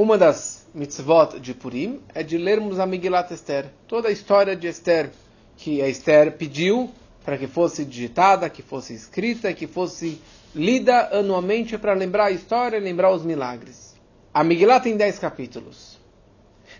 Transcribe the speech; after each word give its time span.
Uma 0.00 0.16
das 0.16 0.66
mitzvot 0.72 1.38
de 1.38 1.52
Purim 1.52 2.00
é 2.14 2.22
de 2.22 2.38
lermos 2.38 2.78
a 2.78 2.86
Megillat 2.86 3.30
Esther, 3.34 3.66
toda 3.86 4.08
a 4.08 4.10
história 4.10 4.56
de 4.56 4.66
Esther, 4.66 5.10
que 5.58 5.82
a 5.82 5.88
Esther 5.90 6.38
pediu 6.38 6.90
para 7.22 7.36
que 7.36 7.46
fosse 7.46 7.84
digitada, 7.84 8.48
que 8.48 8.62
fosse 8.62 8.94
escrita, 8.94 9.52
que 9.52 9.66
fosse 9.66 10.18
lida 10.54 11.10
anualmente 11.12 11.76
para 11.76 11.92
lembrar 11.92 12.24
a 12.24 12.30
história 12.30 12.78
e 12.78 12.80
lembrar 12.80 13.12
os 13.12 13.22
milagres. 13.26 13.94
A 14.32 14.42
Megillah 14.42 14.80
tem 14.80 14.96
10 14.96 15.18
capítulos. 15.18 15.98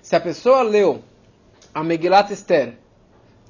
Se 0.01 0.17
a 0.17 0.21
pessoa 0.21 0.63
leu 0.63 1.03
a 1.75 1.85
Megillat 1.85 2.31
Esther 2.31 2.73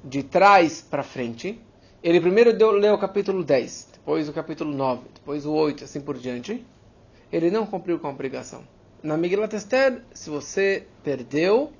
de 0.03 0.21
trás 0.21 0.81
para 0.81 1.01
frente, 1.01 1.57
ele 2.03 2.19
primeiro 2.19 2.51
deu, 2.51 2.71
leu 2.71 2.95
o 2.95 2.99
capítulo 2.99 3.41
10, 3.41 3.87
depois 3.93 4.27
o 4.27 4.33
capítulo 4.33 4.73
9, 4.73 5.03
depois 5.13 5.45
o 5.45 5.53
8, 5.53 5.85
assim 5.85 6.01
por 6.01 6.17
diante, 6.17 6.61
ele 7.31 7.49
não 7.49 7.65
cumpriu 7.65 7.99
com 7.99 8.07
a 8.07 8.11
obrigação. 8.11 8.65
Na 9.03 9.17
Megillat 9.17 9.51
Esther, 9.55 10.03
se 10.13 10.29
você 10.29 10.85
perdeu 11.03 11.71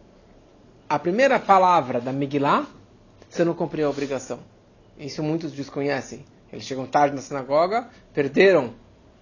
a 0.90 0.98
primeira 0.98 1.40
palavra 1.40 2.02
da 2.02 2.12
Megillah, 2.12 2.66
você 3.30 3.46
não 3.46 3.54
cumpriu 3.54 3.86
a 3.86 3.90
obrigação. 3.92 4.40
Isso 4.98 5.22
muitos 5.22 5.52
desconhecem. 5.52 6.26
Eles 6.52 6.66
chegam 6.66 6.88
tarde 6.88 7.16
na 7.16 7.22
sinagoga, 7.22 7.88
perderam 8.12 8.74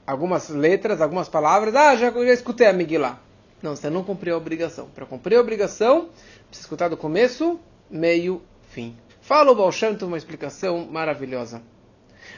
algumas 0.08 0.48
letras, 0.48 1.02
algumas 1.02 1.28
palavras. 1.28 1.76
Ah, 1.76 1.94
já, 1.98 2.10
já 2.10 2.34
escutei 2.34 2.68
a 2.68 2.74
Megillah. 2.74 3.20
Não, 3.62 3.76
você 3.76 3.90
não 3.90 4.02
cumpriu 4.02 4.36
a 4.36 4.38
obrigação. 4.38 4.88
Para 4.96 5.06
cumprir 5.06 5.36
a 5.36 5.42
obrigação, 5.42 6.08
precisa 6.48 6.66
escutar 6.66 6.88
do 6.88 6.96
começo, 6.96 7.60
meio, 7.90 8.42
fim. 8.70 8.96
Fala 9.20 9.52
o 9.52 9.56
Baal 9.56 9.74
Shem 9.74 9.98
uma 10.04 10.18
explicação 10.18 10.88
maravilhosa. 10.90 11.62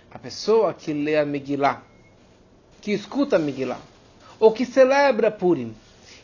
A 0.10 0.18
pessoa 0.18 0.74
que 0.74 0.92
lê 0.92 1.18
a 1.18 1.26
Megillah, 1.26 1.84
que 2.82 2.92
escuta 2.92 3.36
a 3.36 3.40
Megillah, 3.40 3.80
ou 4.42 4.52
que 4.52 4.66
celebra 4.66 5.30
Purim, 5.30 5.76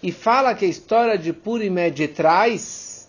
e 0.02 0.12
fala 0.12 0.56
que 0.56 0.66
a 0.66 0.68
história 0.68 1.20
de 1.20 1.32
Purim 1.32 1.78
é 1.78 1.92
de 1.92 2.08
trás 2.08 3.08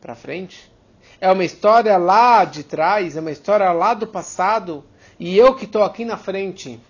para 0.00 0.14
frente, 0.14 0.72
é 1.20 1.30
uma 1.30 1.44
história 1.44 1.98
lá 1.98 2.46
de 2.46 2.64
trás, 2.64 3.14
é 3.14 3.20
uma 3.20 3.30
história 3.30 3.70
lá 3.72 3.92
do 3.92 4.06
passado, 4.06 4.82
e 5.20 5.36
eu 5.36 5.54
que 5.54 5.66
estou 5.66 5.82
aqui 5.82 6.06
na 6.06 6.16
frente, 6.16 6.80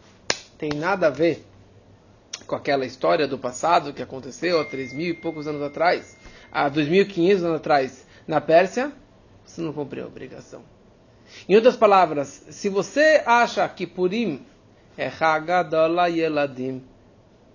tem 0.57 0.71
nada 0.73 1.09
a 1.09 1.11
ver 1.11 1.45
com 2.47 2.55
aquela 2.55 2.87
história 2.87 3.27
do 3.27 3.37
passado 3.37 3.93
que 3.93 4.03
aconteceu 4.03 4.61
há 4.61 4.65
três 4.65 4.93
mil 4.93 5.09
e 5.09 5.15
poucos 5.15 5.49
anos 5.49 5.63
atrás, 5.63 6.17
há 6.51 6.71
2.500 6.71 7.39
anos 7.39 7.57
atrás, 7.57 8.07
na 8.25 8.41
Pérsia, 8.41 8.93
você 9.45 9.61
não 9.61 9.73
cumpriu 9.73 10.05
a 10.05 10.07
obrigação. 10.07 10.63
Em 11.49 11.57
outras 11.57 11.77
palavras, 11.77 12.47
se 12.51 12.69
você 12.69 13.21
acha 13.27 13.69
que 13.69 13.85
Purim 13.85 14.47
é 14.97 15.11
Hagadola 15.21 16.09
Yeladim, 16.09 16.85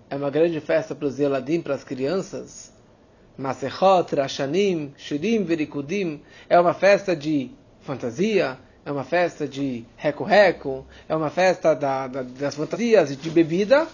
é 0.09 0.15
uma 0.15 0.29
grande 0.29 0.59
festa 0.59 0.95
para 0.95 1.07
os 1.07 1.19
Yeladim, 1.19 1.61
para 1.61 1.75
as 1.75 1.83
crianças, 1.83 2.71
Masechot, 3.37 4.15
Rashanim, 4.15 4.93
Shirim, 4.97 5.43
Verikudim, 5.43 6.21
é 6.49 6.59
uma 6.59 6.73
festa 6.73 7.15
de 7.15 7.51
fantasia, 7.81 8.57
é 8.85 8.91
uma 8.91 9.03
festa 9.03 9.47
de 9.47 9.85
reco-reco, 9.97 10.85
é 11.07 11.15
uma 11.15 11.29
festa 11.29 11.75
da, 11.75 12.07
da, 12.07 12.21
das 12.23 12.55
fantasias 12.55 13.11
e 13.11 13.15
de 13.15 13.29
bebida, 13.29 13.87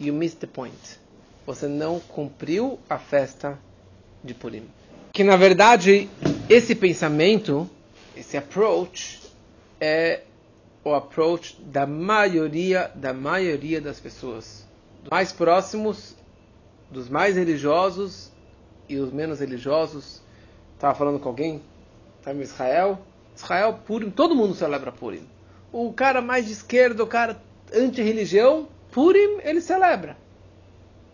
you 0.00 0.12
missed 0.12 0.40
the 0.40 0.46
point. 0.46 0.98
Você 1.46 1.68
não 1.68 2.00
cumpriu 2.00 2.78
a 2.90 2.98
festa 2.98 3.58
de 4.22 4.34
Purim. 4.34 4.64
Que 5.12 5.22
na 5.22 5.36
verdade, 5.36 6.10
esse 6.48 6.74
pensamento, 6.74 7.70
esse 8.16 8.36
approach, 8.36 9.20
é 9.80 10.22
o 10.84 10.92
approach 10.92 11.56
da 11.62 11.86
maioria, 11.86 12.90
da 12.94 13.12
maioria 13.12 13.80
das 13.80 14.00
pessoas. 14.00 14.65
Mais 15.10 15.32
próximos 15.32 16.16
dos 16.90 17.08
mais 17.08 17.36
religiosos 17.36 18.30
e 18.88 18.96
os 18.96 19.12
menos 19.12 19.40
religiosos. 19.40 20.22
Estava 20.74 20.94
falando 20.94 21.18
com 21.18 21.28
alguém, 21.28 21.62
estava 22.18 22.38
em 22.38 22.42
Israel. 22.42 22.98
Israel, 23.34 23.80
Purim, 23.86 24.10
todo 24.10 24.34
mundo 24.34 24.54
celebra 24.54 24.90
Purim. 24.90 25.26
O 25.72 25.92
cara 25.92 26.20
mais 26.20 26.46
de 26.46 26.52
esquerda, 26.52 27.02
o 27.02 27.06
cara 27.06 27.40
anti-religião, 27.72 28.68
Purim, 28.90 29.38
ele 29.42 29.60
celebra. 29.60 30.16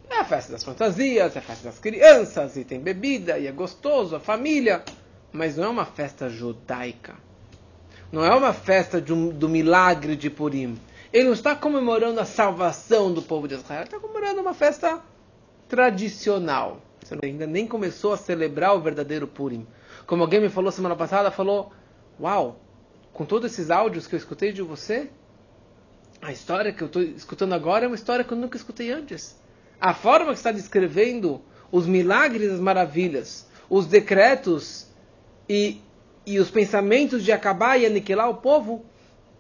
É 0.08 0.20
a 0.20 0.25
festa 0.25 0.52
das 0.52 0.62
fantasias, 0.62 1.34
é 1.34 1.38
a 1.38 1.42
festa 1.42 1.64
das 1.64 1.78
crianças, 1.78 2.56
e 2.56 2.64
tem 2.64 2.78
bebida, 2.78 3.38
e 3.38 3.47
é 3.47 3.52
gostoso, 3.52 4.14
a 4.14 4.20
família. 4.20 4.84
Mas 5.32 5.56
não 5.56 5.64
é 5.64 5.69
uma 5.69 5.86
festa 5.86 6.28
judaica. 6.28 7.14
Não 8.12 8.25
é 8.25 8.34
uma 8.34 8.52
festa 8.52 9.02
um, 9.10 9.31
do 9.31 9.48
milagre 9.48 10.14
de 10.14 10.28
Purim. 10.28 10.78
Ele 11.12 11.24
não 11.24 11.34
está 11.34 11.54
comemorando 11.54 12.18
a 12.20 12.24
salvação 12.24 13.12
do 13.12 13.20
povo 13.20 13.46
de 13.46 13.54
Israel, 13.54 13.80
ele 13.80 13.88
está 13.88 14.00
comemorando 14.00 14.40
uma 14.40 14.54
festa 14.54 15.02
tradicional. 15.68 16.80
Você 17.02 17.18
ainda 17.22 17.46
nem 17.46 17.66
começou 17.66 18.14
a 18.14 18.16
celebrar 18.16 18.74
o 18.74 18.80
verdadeiro 18.80 19.26
Purim. 19.26 19.66
Como 20.06 20.22
alguém 20.22 20.40
me 20.40 20.48
falou 20.48 20.72
semana 20.72 20.96
passada, 20.96 21.30
falou: 21.30 21.70
Uau, 22.18 22.60
com 23.12 23.26
todos 23.26 23.52
esses 23.52 23.70
áudios 23.70 24.06
que 24.06 24.14
eu 24.14 24.18
escutei 24.18 24.52
de 24.52 24.62
você, 24.62 25.10
a 26.22 26.32
história 26.32 26.72
que 26.72 26.82
eu 26.82 26.86
estou 26.86 27.02
escutando 27.02 27.52
agora 27.52 27.84
é 27.84 27.88
uma 27.88 27.96
história 27.96 28.24
que 28.24 28.32
eu 28.32 28.38
nunca 28.38 28.56
escutei 28.56 28.90
antes. 28.90 29.38
A 29.78 29.92
forma 29.92 30.32
que 30.32 30.38
está 30.38 30.52
descrevendo 30.52 31.42
os 31.70 31.86
milagres, 31.86 32.52
as 32.52 32.60
maravilhas, 32.60 33.48
os 33.68 33.86
decretos 33.86 34.86
e, 35.46 35.80
e 36.24 36.38
os 36.38 36.50
pensamentos 36.50 37.22
de 37.22 37.32
acabar 37.32 37.76
e 37.76 37.84
aniquilar 37.84 38.30
o 38.30 38.36
povo, 38.36 38.86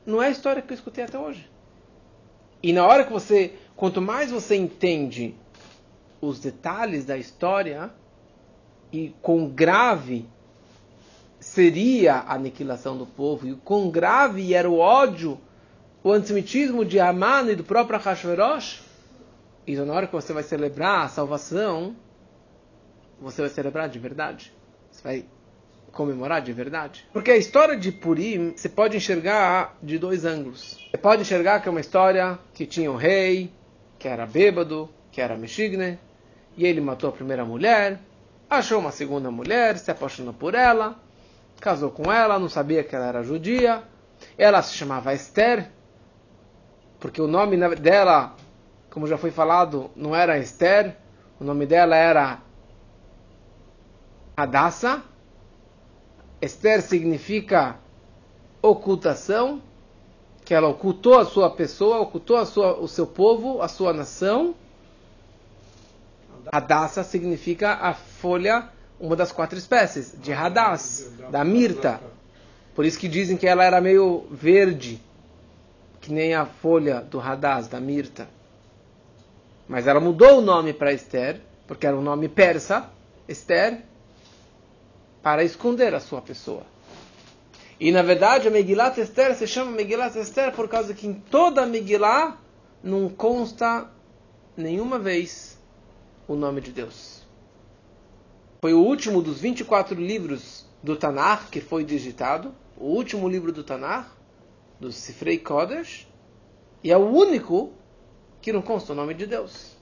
não 0.04 0.22
é 0.22 0.26
a 0.26 0.30
história 0.30 0.60
que 0.60 0.72
eu 0.72 0.74
escutei 0.74 1.04
até 1.04 1.18
hoje. 1.18 1.51
E 2.62 2.72
na 2.72 2.86
hora 2.86 3.04
que 3.04 3.12
você, 3.12 3.54
quanto 3.74 4.00
mais 4.00 4.30
você 4.30 4.54
entende 4.54 5.34
os 6.20 6.38
detalhes 6.38 7.04
da 7.04 7.16
história 7.18 7.90
e 8.92 9.14
quão 9.20 9.48
grave 9.48 10.26
seria 11.40 12.14
a 12.14 12.34
aniquilação 12.34 12.96
do 12.96 13.04
povo 13.04 13.48
e 13.48 13.56
quão 13.56 13.90
grave 13.90 14.54
era 14.54 14.70
o 14.70 14.78
ódio, 14.78 15.40
o 16.04 16.12
antissemitismo 16.12 16.84
de 16.84 17.00
Haman 17.00 17.50
e 17.50 17.56
do 17.56 17.64
próprio 17.64 17.98
Hashverosh. 17.98 18.82
E 19.66 19.74
na 19.76 19.92
hora 19.92 20.06
que 20.06 20.12
você 20.12 20.32
vai 20.32 20.44
celebrar 20.44 21.04
a 21.04 21.08
salvação, 21.08 21.96
você 23.20 23.40
vai 23.40 23.50
celebrar 23.50 23.88
de 23.88 23.98
verdade. 23.98 24.52
Você 24.90 25.02
vai 25.02 25.24
comemorar 25.92 26.40
de 26.40 26.52
verdade. 26.52 27.06
Porque 27.12 27.30
a 27.30 27.36
história 27.36 27.76
de 27.76 27.92
Purim 27.92 28.54
você 28.56 28.68
pode 28.68 28.96
enxergar 28.96 29.76
de 29.82 29.98
dois 29.98 30.24
ângulos. 30.24 30.78
Você 30.90 30.96
pode 30.96 31.22
enxergar 31.22 31.60
que 31.60 31.68
é 31.68 31.70
uma 31.70 31.80
história 31.80 32.38
que 32.54 32.66
tinha 32.66 32.90
um 32.90 32.96
rei, 32.96 33.52
que 33.98 34.08
era 34.08 34.26
bêbado, 34.26 34.88
que 35.12 35.20
era 35.20 35.36
Meshigne, 35.36 35.98
e 36.56 36.66
ele 36.66 36.80
matou 36.80 37.10
a 37.10 37.12
primeira 37.12 37.44
mulher, 37.44 38.00
achou 38.48 38.78
uma 38.80 38.90
segunda 38.90 39.30
mulher, 39.30 39.78
se 39.78 39.90
apaixonou 39.90 40.34
por 40.34 40.54
ela, 40.54 40.96
casou 41.60 41.90
com 41.90 42.10
ela, 42.10 42.38
não 42.38 42.48
sabia 42.48 42.82
que 42.82 42.96
ela 42.96 43.06
era 43.06 43.22
judia. 43.22 43.82
Ela 44.36 44.62
se 44.62 44.74
chamava 44.74 45.12
Esther, 45.12 45.70
porque 46.98 47.20
o 47.20 47.26
nome 47.26 47.56
dela, 47.76 48.34
como 48.90 49.06
já 49.06 49.18
foi 49.18 49.30
falado, 49.30 49.90
não 49.94 50.14
era 50.14 50.38
Esther, 50.38 50.96
o 51.38 51.44
nome 51.44 51.66
dela 51.66 51.96
era 51.96 52.38
Adassa. 54.36 55.02
Esther 56.42 56.82
significa 56.82 57.76
ocultação, 58.60 59.62
que 60.44 60.52
ela 60.52 60.66
ocultou 60.66 61.16
a 61.20 61.24
sua 61.24 61.48
pessoa, 61.48 62.00
ocultou 62.00 62.44
sua, 62.44 62.76
o 62.80 62.88
seu 62.88 63.06
povo, 63.06 63.62
a 63.62 63.68
sua 63.68 63.92
nação. 63.92 64.52
Hadassah 66.50 67.04
significa 67.04 67.74
a 67.74 67.94
folha, 67.94 68.68
uma 68.98 69.14
das 69.14 69.30
quatro 69.30 69.56
espécies, 69.56 70.16
de 70.20 70.32
Hadass, 70.32 71.12
da 71.30 71.44
mirta. 71.44 72.00
Por 72.74 72.84
isso 72.84 72.98
que 72.98 73.06
dizem 73.06 73.36
que 73.36 73.46
ela 73.46 73.62
era 73.62 73.80
meio 73.80 74.26
verde, 74.28 75.00
que 76.00 76.12
nem 76.12 76.34
a 76.34 76.44
folha 76.44 77.02
do 77.02 77.20
Hadass, 77.20 77.68
da 77.68 77.78
mirta. 77.78 78.28
Mas 79.68 79.86
ela 79.86 80.00
mudou 80.00 80.38
o 80.38 80.40
nome 80.40 80.72
para 80.72 80.92
Esther, 80.92 81.40
porque 81.68 81.86
era 81.86 81.96
um 81.96 82.02
nome 82.02 82.28
persa, 82.28 82.90
Esther, 83.28 83.84
para 85.22 85.44
esconder 85.44 85.94
a 85.94 86.00
sua 86.00 86.20
pessoa. 86.20 86.64
E 87.78 87.90
na 87.90 88.02
verdade 88.02 88.48
a 88.48 88.50
Megillat 88.50 88.98
Esther 88.98 89.34
se 89.34 89.46
chama 89.46 89.70
Megillat 89.70 90.16
Esther 90.16 90.52
por 90.52 90.68
causa 90.68 90.94
que 90.94 91.06
em 91.06 91.14
toda 91.14 91.62
a 91.62 91.66
Megillah 91.66 92.38
não 92.82 93.08
consta 93.08 93.90
nenhuma 94.56 94.98
vez 94.98 95.58
o 96.26 96.34
nome 96.34 96.60
de 96.60 96.72
Deus. 96.72 97.22
Foi 98.60 98.72
o 98.74 98.80
último 98.80 99.22
dos 99.22 99.40
24 99.40 100.00
livros 100.00 100.64
do 100.82 100.96
Tanakh 100.96 101.50
que 101.50 101.60
foi 101.60 101.84
digitado, 101.84 102.54
o 102.76 102.86
último 102.86 103.28
livro 103.28 103.52
do 103.52 103.64
Tanakh, 103.64 104.08
do 104.78 104.92
Sifrei 104.92 105.38
Kodesh, 105.38 106.08
e 106.82 106.90
é 106.90 106.96
o 106.96 107.08
único 107.08 107.72
que 108.40 108.52
não 108.52 108.62
consta 108.62 108.92
o 108.92 108.96
nome 108.96 109.14
de 109.14 109.26
Deus. 109.26 109.76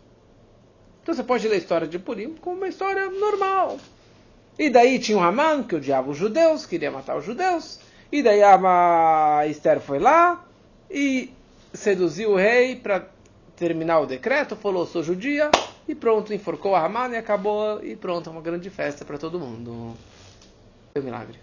Então 1.03 1.15
você 1.15 1.23
pode 1.23 1.49
ler 1.49 1.55
a 1.55 1.59
história 1.59 1.87
de 1.87 1.99
Purim 1.99 2.35
como 2.35 2.57
uma 2.57 2.69
história 2.69 3.09
normal. 3.11 3.79
E 4.61 4.69
daí 4.69 4.99
tinha 4.99 5.17
o 5.17 5.23
Haman, 5.23 5.63
que 5.63 5.75
odiava 5.75 6.11
os 6.11 6.19
judeus, 6.19 6.67
queria 6.67 6.91
matar 6.91 7.17
os 7.17 7.25
judeus. 7.25 7.81
E 8.13 8.23
daí 8.23 8.43
a 8.43 9.43
Esther 9.49 9.81
foi 9.81 9.99
lá 9.99 10.45
e 10.91 11.33
seduziu 11.73 12.33
o 12.33 12.37
rei 12.37 12.77
para 12.77 13.09
terminar 13.57 14.01
o 14.01 14.07
decreto, 14.07 14.55
falou, 14.55 14.87
sou 14.87 15.03
judia, 15.03 15.51
e 15.89 15.95
pronto, 15.95 16.35
enforcou 16.35 16.75
a 16.75 16.85
Haman 16.85 17.09
e 17.09 17.17
acabou, 17.17 17.83
e 17.83 17.97
pronto, 17.97 18.29
uma 18.29 18.43
grande 18.43 18.69
festa 18.69 19.03
para 19.03 19.17
todo 19.17 19.41
mundo. 19.41 19.97
Foi 20.93 21.01
um 21.01 21.07
milagre. 21.07 21.39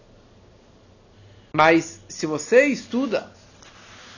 Mas 1.56 2.00
se 2.08 2.28
você 2.28 2.66
estuda 2.66 3.32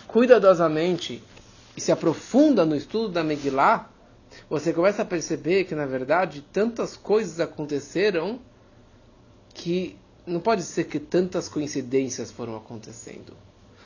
cuidadosamente 0.07 1.24
e 1.78 1.80
se 1.80 1.90
aprofunda 1.90 2.66
no 2.66 2.75
estudo 2.75 3.07
da 3.07 3.24
Megillah, 3.24 3.88
você 4.50 4.74
começa 4.74 5.04
a 5.04 5.06
perceber 5.06 5.63
que, 5.63 5.74
na 5.74 5.86
verdade, 5.86 6.42
tantas 6.52 6.98
coisas 6.98 7.40
aconteceram 7.40 8.42
que 9.59 9.97
não 10.25 10.39
pode 10.39 10.63
ser 10.63 10.85
que 10.85 11.00
tantas 11.00 11.50
coincidências 11.50 12.31
foram 12.31 12.56
acontecendo. 12.56 13.33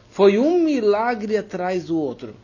Foi 0.09 0.37
um 0.37 0.59
milagre 0.59 1.35
atrás 1.35 1.85
do 1.85 1.97
outro. 1.97 2.35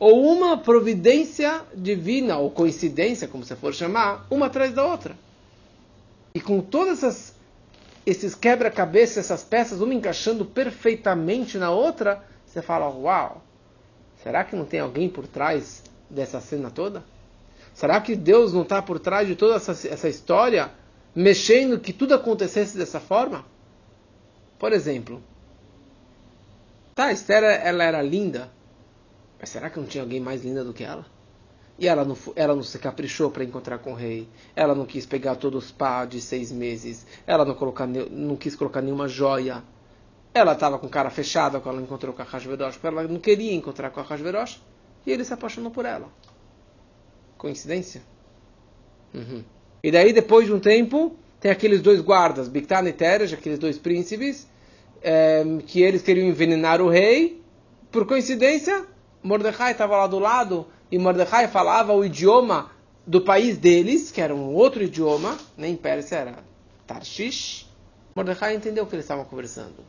Ou 0.00 0.26
uma 0.26 0.58
providência 0.58 1.62
divina, 1.72 2.38
ou 2.38 2.50
coincidência, 2.50 3.28
como 3.28 3.44
você 3.44 3.54
for 3.54 3.72
chamar, 3.72 4.26
uma 4.28 4.46
atrás 4.46 4.74
da 4.74 4.84
outra. 4.84 5.16
E 6.34 6.40
com 6.40 6.60
todas 6.60 6.98
essas, 6.98 7.34
esses 8.04 8.34
quebra-cabeças, 8.34 9.18
essas 9.18 9.44
peças, 9.44 9.80
uma 9.80 9.94
encaixando 9.94 10.44
perfeitamente 10.44 11.56
na 11.58 11.70
outra, 11.70 12.24
você 12.44 12.60
fala: 12.60 12.88
Uau, 12.88 13.44
será 14.24 14.42
que 14.42 14.56
não 14.56 14.64
tem 14.64 14.80
alguém 14.80 15.08
por 15.08 15.28
trás 15.28 15.84
dessa 16.10 16.40
cena 16.40 16.68
toda? 16.68 17.04
Será 17.72 18.00
que 18.00 18.16
Deus 18.16 18.52
não 18.52 18.62
está 18.62 18.82
por 18.82 18.98
trás 18.98 19.28
de 19.28 19.36
toda 19.36 19.54
essa, 19.54 19.70
essa 19.70 20.08
história, 20.08 20.72
mexendo 21.14 21.78
que 21.80 21.92
tudo 21.92 22.14
acontecesse 22.14 22.76
dessa 22.76 23.00
forma? 23.00 23.44
Por 24.58 24.72
exemplo, 24.72 25.22
tá, 26.94 27.12
Esther 27.12 27.42
ela 27.42 27.84
era 27.84 28.00
linda, 28.00 28.50
mas 29.38 29.48
será 29.50 29.68
que 29.68 29.78
não 29.78 29.86
tinha 29.86 30.02
alguém 30.02 30.20
mais 30.20 30.44
linda 30.44 30.62
do 30.62 30.72
que 30.72 30.84
ela? 30.84 31.04
E 31.78 31.88
ela 31.88 32.04
não, 32.04 32.16
ela 32.36 32.54
não 32.54 32.62
se 32.62 32.78
caprichou 32.78 33.30
para 33.30 33.42
encontrar 33.42 33.78
com 33.78 33.92
o 33.92 33.96
rei. 33.96 34.28
Ela 34.54 34.74
não 34.74 34.86
quis 34.86 35.04
pegar 35.06 35.36
todos 35.36 35.64
os 35.64 35.72
pá 35.72 36.04
de 36.04 36.20
seis 36.20 36.52
meses. 36.52 37.06
Ela 37.26 37.44
não, 37.44 37.54
colocar, 37.54 37.86
não 37.86 38.36
quis 38.36 38.54
colocar 38.54 38.80
nenhuma 38.80 39.08
joia. 39.08 39.64
Ela 40.32 40.52
estava 40.52 40.78
com 40.78 40.88
cara 40.88 41.10
fechada 41.10 41.60
quando 41.60 41.76
ela 41.76 41.84
encontrou 41.84 42.14
com 42.14 42.22
a 42.22 42.24
Hashverosh, 42.24 42.74
porque 42.76 42.86
ela 42.86 43.02
não 43.04 43.18
queria 43.18 43.52
encontrar 43.52 43.90
com 43.90 44.00
a 44.00 44.02
Hashverosh. 44.02 44.62
E 45.04 45.10
ele 45.10 45.24
se 45.24 45.34
apaixonou 45.34 45.70
por 45.70 45.84
ela. 45.84 46.08
Coincidência? 47.36 48.02
Uhum. 49.12 49.42
E 49.82 49.90
daí, 49.90 50.12
depois 50.12 50.46
de 50.46 50.52
um 50.52 50.60
tempo, 50.60 51.16
tem 51.40 51.50
aqueles 51.50 51.82
dois 51.82 52.00
guardas, 52.00 52.48
Bictan 52.48 52.88
e 52.88 52.92
Teres, 52.92 53.32
aqueles 53.32 53.58
dois 53.58 53.78
príncipes, 53.78 54.48
é, 55.02 55.44
que 55.66 55.82
eles 55.82 56.02
queriam 56.02 56.28
envenenar 56.28 56.80
o 56.80 56.88
rei. 56.88 57.42
Por 57.90 58.06
coincidência, 58.06 58.86
Mordecai 59.22 59.72
estava 59.72 59.96
lá 59.96 60.06
do 60.06 60.20
lado 60.20 60.66
e 60.90 60.98
Mordecai 60.98 61.48
falava 61.48 61.92
o 61.92 62.04
idioma 62.04 62.70
do 63.04 63.20
país 63.20 63.58
deles, 63.58 64.12
que 64.12 64.20
era 64.20 64.32
um 64.32 64.54
outro 64.54 64.84
idioma, 64.84 65.36
nem 65.56 65.74
Pérsia, 65.74 66.16
era 66.16 66.44
Tarshish. 66.86 67.68
Mordecai 68.14 68.54
entendeu 68.54 68.84
o 68.84 68.86
que 68.86 68.94
eles 68.94 69.04
estavam 69.04 69.24
conversando. 69.24 69.84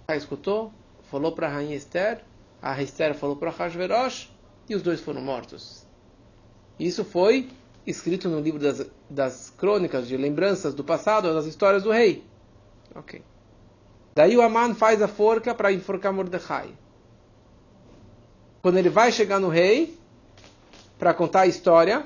Mordecai 0.00 0.18
escutou, 0.18 0.70
falou 1.04 1.32
para 1.32 1.46
a 1.46 1.50
rainha 1.50 1.74
Esther, 1.74 2.20
a 2.60 2.82
Esther 2.82 3.14
falou 3.14 3.36
para 3.36 3.50
Hashverosh, 3.50 4.28
e 4.68 4.74
os 4.74 4.82
dois 4.82 5.00
foram 5.00 5.22
mortos. 5.22 5.86
Isso 6.78 7.04
foi 7.04 7.48
escrito 7.90 8.28
no 8.28 8.40
livro 8.40 8.58
das, 8.58 8.86
das 9.08 9.52
crônicas 9.56 10.06
de 10.06 10.16
lembranças 10.16 10.74
do 10.74 10.84
passado, 10.84 11.32
das 11.34 11.46
histórias 11.46 11.82
do 11.82 11.90
rei. 11.90 12.24
Ok. 12.94 13.22
Daí 14.14 14.36
o 14.36 14.42
Aman 14.42 14.74
faz 14.74 15.02
a 15.02 15.08
forca 15.08 15.54
para 15.54 15.72
enforcar 15.72 16.12
Mordecai. 16.12 16.70
Quando 18.62 18.78
ele 18.78 18.88
vai 18.88 19.10
chegar 19.10 19.38
no 19.38 19.48
rei 19.48 19.98
para 20.98 21.14
contar 21.14 21.42
a 21.42 21.46
história, 21.46 22.04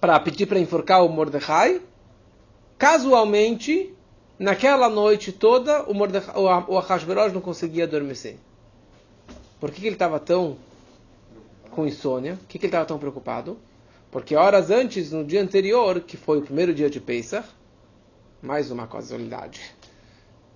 para 0.00 0.18
pedir 0.20 0.46
para 0.46 0.58
enforcar 0.58 1.04
o 1.04 1.08
Mordecai, 1.08 1.80
casualmente, 2.76 3.94
naquela 4.38 4.88
noite 4.88 5.32
toda, 5.32 5.82
o, 5.84 5.94
Mordecai, 5.94 6.34
o 6.36 6.78
Ahasverosh 6.78 7.32
não 7.32 7.40
conseguia 7.40 7.84
adormecer. 7.84 8.36
Por 9.58 9.70
que, 9.70 9.80
que 9.80 9.86
ele 9.86 9.94
estava 9.94 10.20
tão 10.20 10.58
com 11.76 11.86
insônia. 11.86 12.38
O 12.42 12.46
que, 12.46 12.58
que 12.58 12.64
ele 12.64 12.70
estava 12.70 12.86
tão 12.86 12.98
preocupado? 12.98 13.58
Porque 14.16 14.34
horas 14.34 14.70
antes, 14.70 15.12
no 15.12 15.22
dia 15.22 15.42
anterior, 15.42 16.00
que 16.00 16.16
foi 16.16 16.38
o 16.38 16.42
primeiro 16.42 16.72
dia 16.72 16.88
de 16.88 16.98
Pesach, 16.98 17.46
mais 18.40 18.70
uma 18.70 18.86
casualidade, 18.86 19.60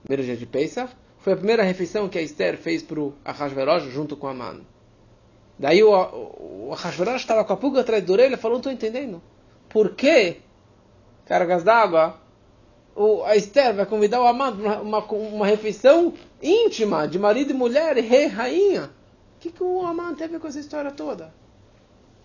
primeiro 0.03 0.25
dia 0.25 0.35
de 0.35 0.47
Pesach, 0.47 0.91
foi 1.19 1.35
a 1.35 1.37
primeira 1.37 1.63
refeição 1.63 2.09
que 2.09 2.17
a 2.17 2.23
Esther 2.23 2.57
fez 2.57 2.83
para 2.83 2.99
o 2.99 3.13
Ahasverosh 3.23 3.91
junto 3.91 4.17
com 4.17 4.29
a 4.29 4.33
Man. 4.33 4.63
Daí 5.59 5.83
o, 5.83 5.91
o, 5.91 6.73
Ahasverosh 6.73 7.21
estava 7.21 7.45
com 7.45 7.53
a 7.53 7.57
pulga 7.59 7.83
atrás 7.83 8.03
da 8.03 8.11
orelha 8.11 8.33
e 8.33 8.39
falou, 8.39 8.55
não 8.55 8.61
estou 8.61 8.73
entendendo. 8.73 9.21
Por 9.69 9.95
que, 9.95 10.39
cargas 11.27 11.63
d'água, 11.63 12.19
a 13.27 13.37
Esther 13.37 13.75
vai 13.75 13.85
convidar 13.85 14.23
o 14.23 14.27
Aman 14.27 14.57
para 14.57 14.81
uma, 14.81 15.01
uma, 15.01 15.13
uma 15.13 15.47
refeição 15.47 16.15
íntima 16.43 17.07
de 17.07 17.19
marido 17.19 17.51
e 17.51 17.55
mulher, 17.55 17.95
rei, 17.99 18.25
rainha? 18.25 18.85
O 19.37 19.39
que, 19.39 19.53
que 19.53 19.63
o 19.63 19.83
Aman 19.83 20.15
teve 20.15 20.39
com 20.39 20.49
essa 20.49 20.61
história 20.61 20.91
toda? 20.91 21.39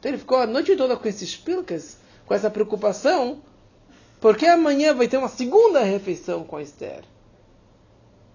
Então 0.05 0.13
ele 0.13 0.19
ficou 0.19 0.37
a 0.37 0.45
noite 0.45 0.75
toda 0.75 0.95
com 0.95 1.07
esses 1.07 1.35
pilcas, 1.35 1.97
com 2.27 2.33
essa 2.35 2.47
preocupação, 2.47 3.41
porque 4.21 4.45
amanhã 4.45 4.93
vai 4.93 5.07
ter 5.07 5.17
uma 5.17 5.27
segunda 5.27 5.81
refeição 5.81 6.43
com 6.43 6.57
a 6.57 6.61
Esther. 6.61 7.03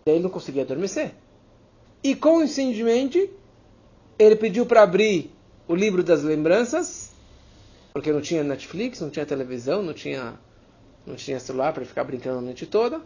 E 0.04 0.10
ele 0.10 0.18
não 0.18 0.30
conseguia 0.30 0.62
adormecer. 0.62 1.12
E 2.02 2.16
coincidentemente, 2.16 3.30
ele 4.18 4.34
pediu 4.34 4.66
para 4.66 4.82
abrir 4.82 5.30
o 5.68 5.76
livro 5.76 6.02
das 6.02 6.24
lembranças, 6.24 7.12
porque 7.92 8.12
não 8.12 8.20
tinha 8.20 8.42
Netflix, 8.42 9.00
não 9.00 9.08
tinha 9.08 9.24
televisão, 9.24 9.80
não 9.80 9.94
tinha, 9.94 10.34
não 11.06 11.14
tinha 11.14 11.38
celular 11.38 11.72
para 11.72 11.84
ficar 11.84 12.02
brincando 12.02 12.38
a 12.38 12.42
noite 12.42 12.66
toda. 12.66 13.00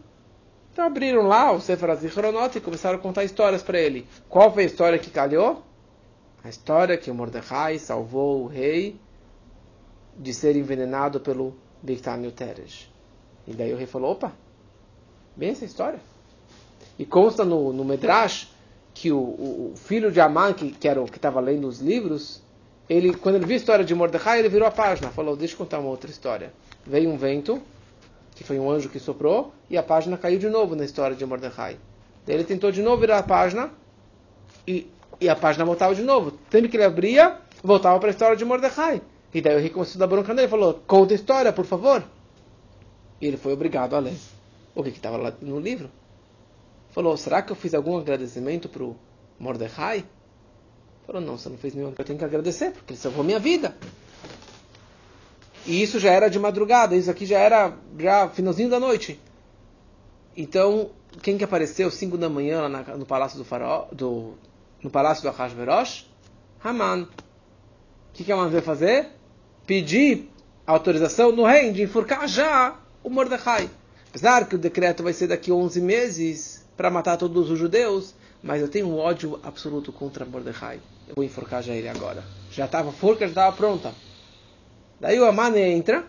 Então 0.73 0.87
abriram 0.87 1.27
lá 1.27 1.51
o 1.51 1.61
Sefer 1.61 1.91
Azichronot 1.91 2.57
e 2.57 2.61
começaram 2.61 2.97
a 2.97 3.01
contar 3.01 3.23
histórias 3.25 3.61
para 3.61 3.79
ele. 3.79 4.07
Qual 4.27 4.51
foi 4.51 4.63
a 4.63 4.65
história 4.65 4.97
que 4.97 5.11
calhou? 5.11 5.63
A 6.45 6.49
história 6.49 6.95
que 6.95 7.09
o 7.09 7.15
Mordecai 7.15 7.79
salvou 7.79 8.43
o 8.43 8.45
rei 8.45 8.99
de 10.15 10.31
ser 10.31 10.55
envenenado 10.55 11.19
pelo 11.19 11.55
Bictânio 11.81 12.31
Teres. 12.31 12.87
E 13.47 13.53
daí 13.55 13.73
o 13.73 13.75
rei 13.75 13.87
falou, 13.87 14.11
opa, 14.11 14.31
bem 15.35 15.49
essa 15.49 15.65
história. 15.65 15.99
E 16.99 17.03
consta 17.03 17.43
no, 17.43 17.73
no 17.73 17.83
Medrash 17.83 18.53
que 18.93 19.11
o, 19.11 19.17
o, 19.17 19.71
o 19.73 19.75
filho 19.75 20.11
de 20.11 20.21
Amã, 20.21 20.53
que, 20.53 20.69
que 20.69 20.87
era 20.87 21.01
o 21.01 21.05
que 21.05 21.17
estava 21.17 21.39
lendo 21.39 21.67
os 21.67 21.79
livros, 21.79 22.43
ele, 22.87 23.15
quando 23.15 23.37
ele 23.37 23.45
viu 23.47 23.55
a 23.55 23.57
história 23.57 23.83
de 23.83 23.95
Mordecai, 23.95 24.37
ele 24.37 24.47
virou 24.47 24.67
a 24.67 24.71
página, 24.71 25.09
falou, 25.09 25.35
deixa 25.35 25.55
eu 25.55 25.57
contar 25.57 25.79
uma 25.79 25.89
outra 25.89 26.11
história. 26.11 26.53
Veio 26.85 27.09
um 27.09 27.17
vento, 27.17 27.59
que 28.35 28.43
foi 28.43 28.59
um 28.59 28.69
anjo 28.69 28.87
que 28.89 28.99
soprou, 28.99 29.51
e 29.67 29.79
a 29.79 29.81
página 29.81 30.15
caiu 30.15 30.37
de 30.37 30.47
novo 30.47 30.75
na 30.75 30.85
história 30.85 31.15
de 31.15 31.25
Mordecai. 31.25 31.79
Daí 32.23 32.35
ele 32.35 32.43
tentou 32.43 32.71
de 32.71 32.83
novo 32.83 33.01
virar 33.01 33.17
a 33.17 33.23
página, 33.23 33.71
e, 34.67 34.87
e 35.19 35.29
a 35.29 35.35
página 35.35 35.65
voltava 35.65 35.95
de 35.95 36.03
novo. 36.03 36.37
Sempre 36.51 36.69
que 36.69 36.77
ele 36.77 36.83
abria, 36.83 37.37
voltava 37.63 37.99
para 37.99 38.09
a 38.09 38.11
história 38.11 38.35
de 38.35 38.45
Mordecai. 38.45 39.01
E 39.33 39.41
daí 39.41 39.55
o 39.55 39.59
rei 39.59 39.69
começou 39.69 39.97
a 39.97 40.05
dar 40.05 40.07
bronca 40.07 40.33
nele, 40.33 40.47
falou, 40.47 40.81
conta 40.87 41.13
a 41.13 41.15
história, 41.15 41.51
por 41.51 41.65
favor. 41.65 42.03
E 43.19 43.27
ele 43.27 43.37
foi 43.37 43.53
obrigado 43.53 43.95
a 43.95 43.99
ler 43.99 44.15
o 44.73 44.83
que 44.83 44.89
estava 44.89 45.17
lá 45.17 45.33
no 45.41 45.59
livro. 45.59 45.89
Falou, 46.91 47.17
será 47.17 47.41
que 47.41 47.51
eu 47.51 47.55
fiz 47.55 47.73
algum 47.73 47.97
agradecimento 47.97 48.69
para 48.69 48.83
o 48.83 48.95
Mordecai? 49.37 50.05
Falou, 51.05 51.21
não, 51.21 51.37
você 51.37 51.49
não 51.49 51.57
fez 51.57 51.73
nenhum. 51.73 51.93
Eu 51.97 52.05
tenho 52.05 52.17
que 52.17 52.25
agradecer, 52.25 52.71
porque 52.71 52.93
ele 52.93 52.99
salvou 52.99 53.23
minha 53.23 53.39
vida. 53.39 53.75
E 55.65 55.81
isso 55.81 55.99
já 55.99 56.11
era 56.11 56.29
de 56.29 56.39
madrugada, 56.39 56.95
isso 56.95 57.09
aqui 57.09 57.25
já 57.25 57.39
era 57.39 57.73
já 57.99 58.29
finalzinho 58.29 58.69
da 58.69 58.79
noite. 58.79 59.19
Então, 60.37 60.91
quem 61.21 61.37
que 61.37 61.43
apareceu 61.43 61.89
5 61.89 62.17
da 62.17 62.29
manhã 62.29 62.69
na, 62.69 62.83
no 62.95 63.05
palácio 63.05 63.37
do 63.37 63.45
faraó, 63.45 63.87
do, 63.91 64.35
no 64.85 64.91
palácio 64.91 65.23
do 65.23 65.29
Ahasverosh? 65.29 66.05
Haman. 66.63 67.01
O 67.01 67.07
que, 68.13 68.23
que 68.23 68.31
Haman 68.31 68.49
veio 68.49 68.61
fazer? 68.61 69.07
Pedir 69.65 70.29
autorização 70.65 71.31
no 71.31 71.43
rei 71.43 71.71
de 71.71 71.81
enforcar 71.81 72.27
já 72.27 72.79
o 73.03 73.09
Mordecai. 73.09 73.67
Apesar 74.09 74.47
que 74.47 74.55
o 74.55 74.59
decreto 74.59 75.01
vai 75.01 75.11
ser 75.11 75.27
daqui 75.27 75.49
a 75.49 75.55
11 75.55 75.81
meses 75.81 76.65
para 76.77 76.91
matar 76.91 77.17
todos 77.17 77.49
os 77.49 77.57
judeus, 77.57 78.13
mas 78.43 78.61
eu 78.61 78.67
tenho 78.67 78.87
um 78.87 78.99
ódio 78.99 79.39
absoluto 79.41 79.91
contra 79.91 80.23
Mordecai. 80.23 80.79
Eu 81.07 81.15
vou 81.15 81.25
enforcar 81.25 81.63
já 81.63 81.73
ele 81.73 81.89
agora. 81.89 82.23
Já 82.51 82.65
estava, 82.65 82.89
a 82.89 82.93
forca 82.93 83.25
já 83.25 83.31
estava 83.31 83.57
pronta. 83.57 83.91
Daí 84.99 85.19
o 85.19 85.25
Aman 85.25 85.57
entra 85.57 86.05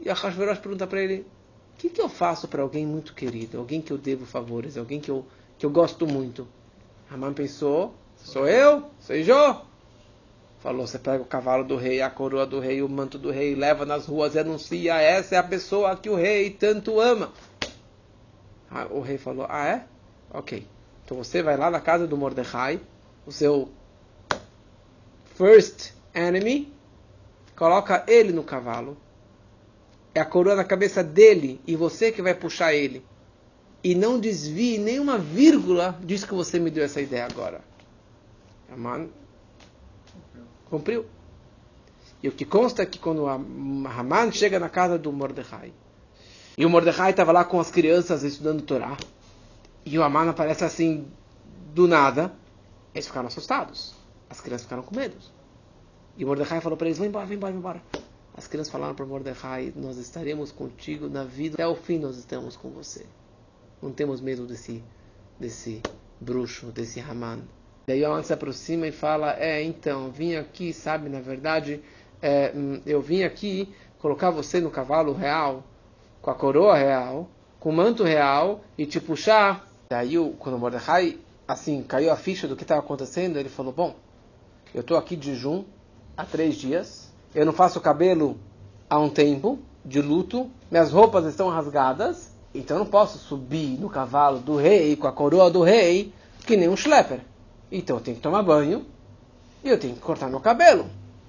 e 0.00 0.08
a 0.08 0.14
Hashverosh 0.14 0.60
pergunta 0.60 0.86
para 0.86 1.02
ele: 1.02 1.26
O 1.74 1.78
que, 1.78 1.90
que 1.90 2.00
eu 2.00 2.08
faço 2.08 2.46
para 2.46 2.62
alguém 2.62 2.86
muito 2.86 3.14
querido, 3.14 3.58
alguém 3.58 3.82
que 3.82 3.92
eu 3.92 3.98
devo 3.98 4.24
favores, 4.24 4.76
alguém 4.76 5.00
que 5.00 5.10
eu, 5.10 5.26
que 5.58 5.66
eu 5.66 5.70
gosto 5.70 6.06
muito? 6.06 6.46
Aman 7.14 7.32
pensou: 7.32 7.94
Sou 8.16 8.48
eu? 8.48 8.90
Eu? 9.08 9.60
Falou: 10.58 10.84
Você 10.84 10.98
pega 10.98 11.22
o 11.22 11.26
cavalo 11.26 11.62
do 11.62 11.76
rei, 11.76 12.02
a 12.02 12.10
coroa 12.10 12.44
do 12.44 12.58
rei, 12.58 12.82
o 12.82 12.88
manto 12.88 13.16
do 13.16 13.30
rei, 13.30 13.54
leva 13.54 13.86
nas 13.86 14.06
ruas 14.06 14.34
e 14.34 14.40
anuncia: 14.40 15.00
Essa 15.00 15.36
é 15.36 15.38
a 15.38 15.42
pessoa 15.44 15.96
que 15.96 16.10
o 16.10 16.16
rei 16.16 16.50
tanto 16.50 17.00
ama. 17.00 17.32
Ah, 18.68 18.88
o 18.90 19.00
rei 19.00 19.16
falou: 19.16 19.46
Ah, 19.48 19.64
é? 19.64 19.84
Ok. 20.28 20.66
Então 21.04 21.16
você 21.16 21.40
vai 21.40 21.56
lá 21.56 21.70
na 21.70 21.78
casa 21.78 22.04
do 22.04 22.16
Mordecai, 22.16 22.80
o 23.24 23.30
seu 23.30 23.68
first 25.36 25.92
enemy, 26.12 26.72
coloca 27.54 28.02
ele 28.08 28.32
no 28.32 28.42
cavalo. 28.42 28.96
É 30.12 30.20
a 30.20 30.24
coroa 30.24 30.56
na 30.56 30.64
cabeça 30.64 31.04
dele 31.04 31.60
e 31.64 31.76
você 31.76 32.10
que 32.10 32.20
vai 32.20 32.34
puxar 32.34 32.74
ele. 32.74 33.04
E 33.84 33.94
não 33.94 34.18
desvie 34.18 34.78
nenhuma 34.78 35.18
vírgula 35.18 35.98
disso 36.02 36.26
que 36.26 36.32
você 36.32 36.58
me 36.58 36.70
deu 36.70 36.82
essa 36.82 37.02
ideia 37.02 37.26
agora. 37.26 37.60
Haman 38.72 39.10
cumpriu. 40.70 41.04
E 42.22 42.28
o 42.28 42.32
que 42.32 42.46
consta 42.46 42.82
é 42.82 42.86
que 42.86 42.98
quando 42.98 43.26
Haman 43.28 44.32
chega 44.32 44.58
na 44.58 44.70
casa 44.70 44.98
do 44.98 45.12
Mordecai, 45.12 45.70
e 46.56 46.64
o 46.64 46.70
Mordecai 46.70 47.10
estava 47.10 47.30
lá 47.30 47.44
com 47.44 47.60
as 47.60 47.70
crianças 47.70 48.22
estudando 48.22 48.62
Torá, 48.62 48.96
e 49.84 49.98
o 49.98 50.02
Haman 50.02 50.30
aparece 50.30 50.64
assim 50.64 51.06
do 51.74 51.86
nada, 51.86 52.32
eles 52.94 53.06
ficaram 53.06 53.26
assustados. 53.26 53.94
As 54.30 54.40
crianças 54.40 54.62
ficaram 54.62 54.82
com 54.82 54.96
medo. 54.96 55.16
E 56.16 56.24
o 56.24 56.26
Mordecai 56.26 56.62
falou 56.62 56.78
para 56.78 56.86
eles: 56.86 56.96
vão 56.96 57.06
embora, 57.06 57.26
vão 57.26 57.36
embora, 57.36 57.52
vão 57.52 57.60
embora. 57.60 57.82
As 58.34 58.46
crianças 58.46 58.72
falaram 58.72 58.94
para 58.94 59.04
Mordecai: 59.04 59.74
Nós 59.76 59.98
estaremos 59.98 60.50
contigo 60.50 61.06
na 61.06 61.24
vida, 61.24 61.56
até 61.56 61.66
o 61.66 61.74
fim 61.74 61.98
nós 61.98 62.16
estamos 62.16 62.56
com 62.56 62.70
você. 62.70 63.04
Não 63.84 63.92
temos 63.92 64.18
medo 64.18 64.46
desse, 64.46 64.82
desse 65.38 65.82
bruxo, 66.18 66.68
desse 66.68 67.00
Haman. 67.00 67.40
Daí 67.86 68.02
o 68.02 68.06
Haman 68.06 68.22
se 68.22 68.32
aproxima 68.32 68.86
e 68.86 68.92
fala: 68.92 69.36
É, 69.38 69.62
então, 69.62 70.10
vim 70.10 70.36
aqui, 70.36 70.72
sabe, 70.72 71.10
na 71.10 71.20
verdade, 71.20 71.82
é, 72.22 72.50
hum, 72.56 72.80
eu 72.86 73.02
vim 73.02 73.24
aqui 73.24 73.68
colocar 73.98 74.30
você 74.30 74.58
no 74.58 74.70
cavalo 74.70 75.12
real, 75.12 75.62
com 76.22 76.30
a 76.30 76.34
coroa 76.34 76.74
real, 76.74 77.28
com 77.60 77.68
o 77.68 77.72
manto 77.74 78.02
real 78.04 78.62
e 78.78 78.86
te 78.86 78.98
puxar. 78.98 79.68
Daí, 79.90 80.14
quando 80.38 80.58
Mordecai, 80.58 81.18
assim, 81.46 81.82
caiu 81.82 82.10
a 82.10 82.16
ficha 82.16 82.48
do 82.48 82.56
que 82.56 82.62
estava 82.62 82.80
acontecendo, 82.80 83.38
ele 83.38 83.50
falou: 83.50 83.70
Bom, 83.70 83.96
eu 84.74 84.80
estou 84.80 84.96
aqui 84.96 85.14
de 85.14 85.34
jejum 85.34 85.62
há 86.16 86.24
três 86.24 86.54
dias, 86.54 87.12
eu 87.34 87.44
não 87.44 87.52
faço 87.52 87.82
cabelo 87.82 88.40
há 88.88 88.98
um 88.98 89.10
tempo, 89.10 89.58
de 89.84 90.00
luto, 90.00 90.50
minhas 90.70 90.90
roupas 90.90 91.26
estão 91.26 91.50
rasgadas, 91.50 92.33
então 92.54 92.76
eu 92.76 92.84
não 92.84 92.90
posso 92.90 93.18
subir 93.18 93.78
no 93.80 93.90
cavalo 93.90 94.38
do 94.38 94.56
rei 94.56 94.94
com 94.94 95.08
a 95.08 95.12
coroa 95.12 95.50
do 95.50 95.62
rei 95.62 96.12
que 96.46 96.56
nem 96.56 96.68
um 96.68 96.76
schlepper. 96.76 97.20
Então 97.70 97.96
eu 97.96 98.02
tenho 98.02 98.16
que 98.16 98.22
tomar 98.22 98.42
banho 98.42 98.86
e 99.64 99.68
eu 99.68 99.78
tenho 99.78 99.94
que 99.94 100.00
cortar 100.00 100.28
meu 100.28 100.40
cabelo. 100.40 100.86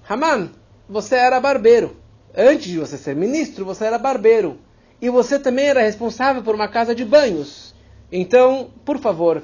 Haman, 0.08 0.50
você 0.88 1.16
era 1.16 1.40
barbeiro. 1.40 1.96
Antes 2.36 2.66
de 2.66 2.78
você 2.78 2.96
ser 2.96 3.16
ministro, 3.16 3.64
você 3.64 3.86
era 3.86 3.98
barbeiro. 3.98 4.58
E 5.00 5.10
você 5.10 5.38
também 5.38 5.66
era 5.66 5.80
responsável 5.80 6.42
por 6.42 6.54
uma 6.54 6.68
casa 6.68 6.94
de 6.94 7.04
banhos. 7.04 7.74
Então, 8.12 8.70
por 8.84 8.98
favor, 8.98 9.42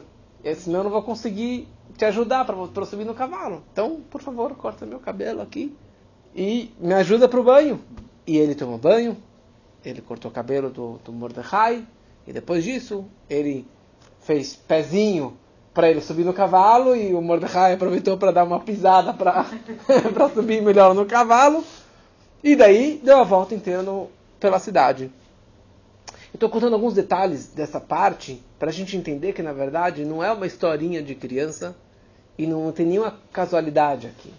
senão 0.57 0.81
eu 0.81 0.85
não 0.85 0.91
vou 0.91 1.03
conseguir 1.03 1.69
te 1.97 2.05
ajudar 2.05 2.45
para 2.45 2.85
subir 2.85 3.05
no 3.05 3.15
cavalo. 3.15 3.65
Então, 3.73 4.01
por 4.09 4.21
favor, 4.21 4.55
corta 4.55 4.87
meu 4.87 5.01
cabelo 5.01 5.43
aqui 5.43 5.77
e 6.35 6.71
me 6.79 6.95
ajuda 6.95 7.29
para 7.29 7.41
o 7.41 7.45
banho. 7.45 7.81
E 8.27 8.37
ele 8.37 8.55
tomou 8.55 8.79
banho, 8.79 9.17
ele 9.85 10.01
cortou 10.01 10.31
o 10.31 10.35
cabelo 10.35 10.71
do, 10.71 10.99
do 11.05 11.13
Mordecai, 11.13 11.87
e 12.27 12.33
depois 12.33 12.63
disso, 12.65 13.05
ele 13.29 13.67
fez 14.21 14.55
pezinho 14.55 15.37
para 15.75 15.91
ele 15.91 16.01
subir 16.01 16.25
no 16.25 16.33
cavalo, 16.33 16.95
e 16.95 17.15
o 17.15 17.21
Mordecai 17.21 17.75
aproveitou 17.75 18.17
para 18.17 18.31
dar 18.31 18.45
uma 18.45 18.61
pisada 18.61 19.13
para 19.13 19.47
subir 20.35 20.63
melhor 20.63 20.95
no 20.95 21.07
cavalo, 21.07 21.65
e 22.43 22.55
daí 22.55 23.01
deu 23.03 23.19
a 23.19 23.25
volta 23.25 23.55
inteira 23.55 23.83
no, 23.83 24.09
pela 24.39 24.59
cidade. 24.59 25.11
Estou 26.33 26.49
contando 26.49 26.75
alguns 26.75 26.95
detalhes 26.95 27.49
dessa 27.49 27.79
parte 27.79 28.43
para 28.59 28.71
a 28.71 28.73
gente 28.73 28.97
entender 28.97 29.33
que, 29.33 29.43
na 29.43 29.53
verdade, 29.53 30.05
não 30.05 30.25
é 30.25 30.33
uma 30.33 30.47
historinha 30.47 31.03
de 31.03 31.15
criança 31.15 31.77
e 32.39 32.47
não 32.47 32.73
tem 32.73 32.87
nenhuma 32.87 33.19
casualidade 33.33 34.07
aqui. 34.07 34.33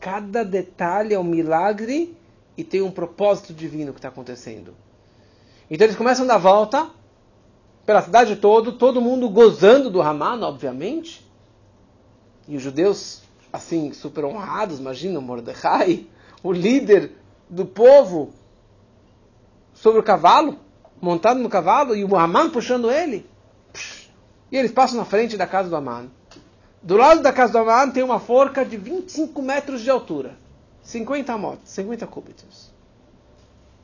Cada 0.00 0.44
detalhe 0.44 1.14
é 1.14 1.18
um 1.18 1.24
milagre 1.24 2.16
e 2.56 2.64
tem 2.64 2.82
um 2.82 2.90
propósito 2.90 3.52
divino 3.52 3.92
que 3.92 3.98
está 3.98 4.08
acontecendo. 4.08 4.74
Então 5.70 5.86
eles 5.86 5.96
começam 5.96 6.24
a 6.24 6.28
dar 6.28 6.38
volta 6.38 6.90
pela 7.84 8.02
cidade 8.02 8.36
toda, 8.36 8.72
todo 8.72 9.00
mundo 9.00 9.28
gozando 9.28 9.90
do 9.90 10.00
Haman, 10.00 10.40
obviamente. 10.42 11.24
E 12.46 12.56
os 12.56 12.62
judeus, 12.62 13.22
assim, 13.52 13.92
super 13.92 14.24
honrados, 14.24 14.78
imagina, 14.78 15.20
Mordecai, 15.20 16.06
o 16.42 16.52
líder 16.52 17.12
do 17.48 17.64
povo, 17.64 18.32
sobre 19.72 20.00
o 20.00 20.02
cavalo, 20.02 20.58
montado 21.00 21.40
no 21.40 21.48
cavalo, 21.48 21.94
e 21.94 22.04
o 22.04 22.16
Haman 22.16 22.50
puxando 22.50 22.90
ele. 22.90 23.26
E 24.52 24.56
eles 24.56 24.72
passam 24.72 24.98
na 24.98 25.04
frente 25.04 25.36
da 25.36 25.46
casa 25.46 25.68
do 25.68 25.76
Haman. 25.76 26.08
Do 26.84 26.98
lado 26.98 27.22
da 27.22 27.32
casa 27.32 27.52
do 27.52 27.58
Abraham 27.58 27.90
tem 27.90 28.02
uma 28.02 28.20
forca 28.20 28.62
de 28.62 28.76
25 28.76 29.40
metros 29.40 29.80
de 29.80 29.88
altura. 29.88 30.36
50 30.84 31.36
motos, 31.36 31.70
50 31.70 32.06
cúbitos. 32.06 32.72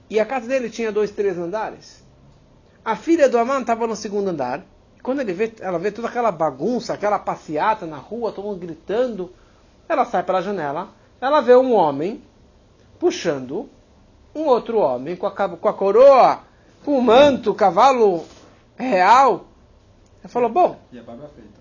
E 0.08 0.20
a 0.20 0.24
casa 0.24 0.46
dele 0.46 0.70
tinha 0.70 0.92
dois, 0.92 1.10
três 1.10 1.36
andares. 1.36 2.04
A 2.84 2.94
filha 2.94 3.28
do 3.28 3.36
Aman 3.36 3.60
estava 3.60 3.86
no 3.86 3.96
segundo 3.96 4.28
andar. 4.28 4.62
Quando 5.02 5.20
ele 5.20 5.32
vê, 5.32 5.52
ela 5.60 5.78
vê 5.78 5.90
toda 5.90 6.06
aquela 6.08 6.30
bagunça, 6.30 6.94
aquela 6.94 7.18
passeata 7.18 7.86
na 7.86 7.96
rua, 7.96 8.32
todo 8.32 8.44
mundo 8.44 8.60
gritando, 8.60 9.32
ela 9.88 10.04
sai 10.04 10.22
pela 10.22 10.42
janela. 10.42 10.90
Ela 11.20 11.40
vê 11.40 11.56
um 11.56 11.72
homem 11.72 12.22
puxando 12.98 13.68
um 14.34 14.42
outro 14.42 14.78
homem 14.78 15.16
com 15.16 15.26
a, 15.26 15.30
com 15.30 15.68
a 15.68 15.74
coroa, 15.74 16.40
com 16.84 16.98
o 16.98 17.02
manto, 17.02 17.54
cavalo 17.54 18.24
real. 18.76 19.46
Ela 20.22 20.28
falou: 20.28 20.48
Bom. 20.48 20.78
E 20.92 20.98
a 20.98 21.02
barba 21.02 21.28
feita 21.34 21.60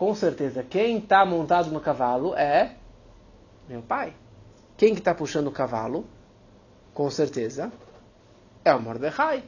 com 0.00 0.14
certeza, 0.14 0.62
quem 0.62 0.96
está 0.96 1.26
montado 1.26 1.70
no 1.70 1.78
cavalo 1.78 2.34
é 2.34 2.72
meu 3.68 3.82
pai. 3.82 4.14
Quem 4.80 4.94
que 4.94 5.00
está 5.02 5.14
puxando 5.14 5.48
o 5.48 5.52
cavalo? 5.52 6.06
Com 6.94 7.10
certeza, 7.10 7.70
é 8.64 8.74
o 8.74 8.80
Mordecai. 8.80 9.42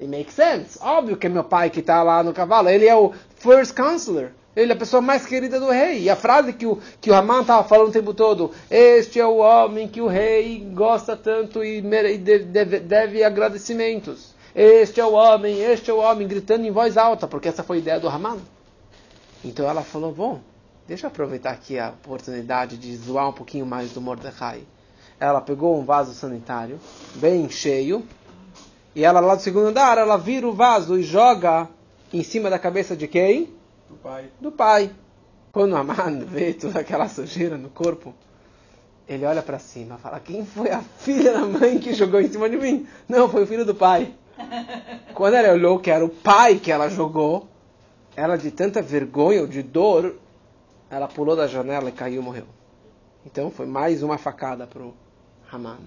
It 0.00 0.10
makes 0.10 0.32
sense. 0.32 0.78
Óbvio 0.80 1.14
que 1.14 1.26
é 1.26 1.28
meu 1.28 1.44
pai 1.44 1.68
que 1.68 1.80
está 1.80 2.02
lá 2.02 2.22
no 2.22 2.32
cavalo. 2.32 2.70
Ele 2.70 2.86
é 2.86 2.96
o 2.96 3.12
first 3.36 3.76
counselor. 3.76 4.30
Ele 4.56 4.72
é 4.72 4.74
a 4.74 4.78
pessoa 4.78 5.02
mais 5.02 5.26
querida 5.26 5.60
do 5.60 5.68
rei. 5.68 6.04
E 6.04 6.08
a 6.08 6.16
frase 6.16 6.54
que 6.54 6.64
o, 6.64 6.78
que 7.02 7.10
o 7.10 7.14
Haman 7.14 7.42
estava 7.42 7.68
falando 7.68 7.88
o 7.90 7.92
tempo 7.92 8.14
todo: 8.14 8.50
Este 8.70 9.20
é 9.20 9.26
o 9.26 9.36
homem 9.36 9.86
que 9.86 10.00
o 10.00 10.06
rei 10.06 10.60
gosta 10.72 11.14
tanto 11.14 11.62
e 11.62 11.82
deve, 11.82 12.80
deve 12.80 13.22
agradecimentos. 13.22 14.34
Este 14.54 15.02
é 15.02 15.04
o 15.04 15.12
homem, 15.12 15.60
este 15.60 15.90
é 15.90 15.92
o 15.92 15.98
homem, 15.98 16.26
gritando 16.26 16.64
em 16.64 16.70
voz 16.70 16.96
alta, 16.96 17.28
porque 17.28 17.48
essa 17.48 17.62
foi 17.62 17.76
a 17.76 17.80
ideia 17.80 18.00
do 18.00 18.08
Haman. 18.08 18.38
Então 19.44 19.68
ela 19.68 19.82
falou: 19.82 20.12
Bom, 20.12 20.40
deixa 20.88 21.06
eu 21.06 21.08
aproveitar 21.08 21.50
aqui 21.50 21.78
a 21.78 21.90
oportunidade 21.90 22.78
de 22.78 22.96
zoar 22.96 23.28
um 23.28 23.32
pouquinho 23.32 23.66
mais 23.66 23.92
do 23.92 24.00
Mordecai. 24.00 24.62
Ela 25.20 25.40
pegou 25.42 25.78
um 25.78 25.84
vaso 25.84 26.14
sanitário, 26.14 26.80
bem 27.16 27.50
cheio, 27.50 28.02
e 28.94 29.04
ela 29.04 29.20
lá 29.20 29.34
do 29.34 29.42
segundo 29.42 29.66
andar, 29.66 29.98
ela 29.98 30.16
vira 30.16 30.48
o 30.48 30.52
vaso 30.52 30.98
e 30.98 31.02
joga 31.02 31.68
em 32.10 32.22
cima 32.22 32.48
da 32.48 32.58
cabeça 32.58 32.96
de 32.96 33.06
quem? 33.06 33.52
Do 33.86 33.96
pai. 33.96 34.30
Do 34.40 34.50
pai. 34.50 34.90
Quando 35.52 35.76
a 35.76 35.84
mãe 35.84 36.20
vê 36.24 36.54
toda 36.54 36.80
aquela 36.80 37.06
sujeira 37.06 37.58
no 37.58 37.68
corpo, 37.68 38.14
ele 39.06 39.26
olha 39.26 39.42
para 39.42 39.58
cima 39.58 39.96
e 39.96 40.02
fala: 40.02 40.18
Quem 40.20 40.46
foi 40.46 40.70
a 40.70 40.80
filha 40.80 41.34
da 41.34 41.44
mãe 41.44 41.78
que 41.78 41.92
jogou 41.92 42.20
em 42.20 42.28
cima 42.28 42.48
de 42.48 42.56
mim? 42.56 42.86
Não, 43.06 43.28
foi 43.28 43.42
o 43.42 43.46
filho 43.46 43.66
do 43.66 43.74
pai. 43.74 44.14
Quando 45.12 45.34
ela 45.34 45.52
olhou 45.52 45.78
que 45.78 45.90
era 45.90 46.04
o 46.04 46.08
pai 46.08 46.56
que 46.56 46.72
ela 46.72 46.88
jogou, 46.88 47.46
ela 48.16 48.36
de 48.36 48.50
tanta 48.50 48.80
vergonha 48.80 49.42
ou 49.42 49.46
de 49.46 49.62
dor, 49.62 50.14
ela 50.90 51.08
pulou 51.08 51.36
da 51.36 51.46
janela 51.46 51.88
e 51.88 51.92
caiu 51.92 52.22
e 52.22 52.24
morreu. 52.24 52.46
Então 53.24 53.50
foi 53.50 53.66
mais 53.66 54.02
uma 54.02 54.18
facada 54.18 54.66
para 54.66 54.82
o 54.82 54.94
Haman. 55.50 55.78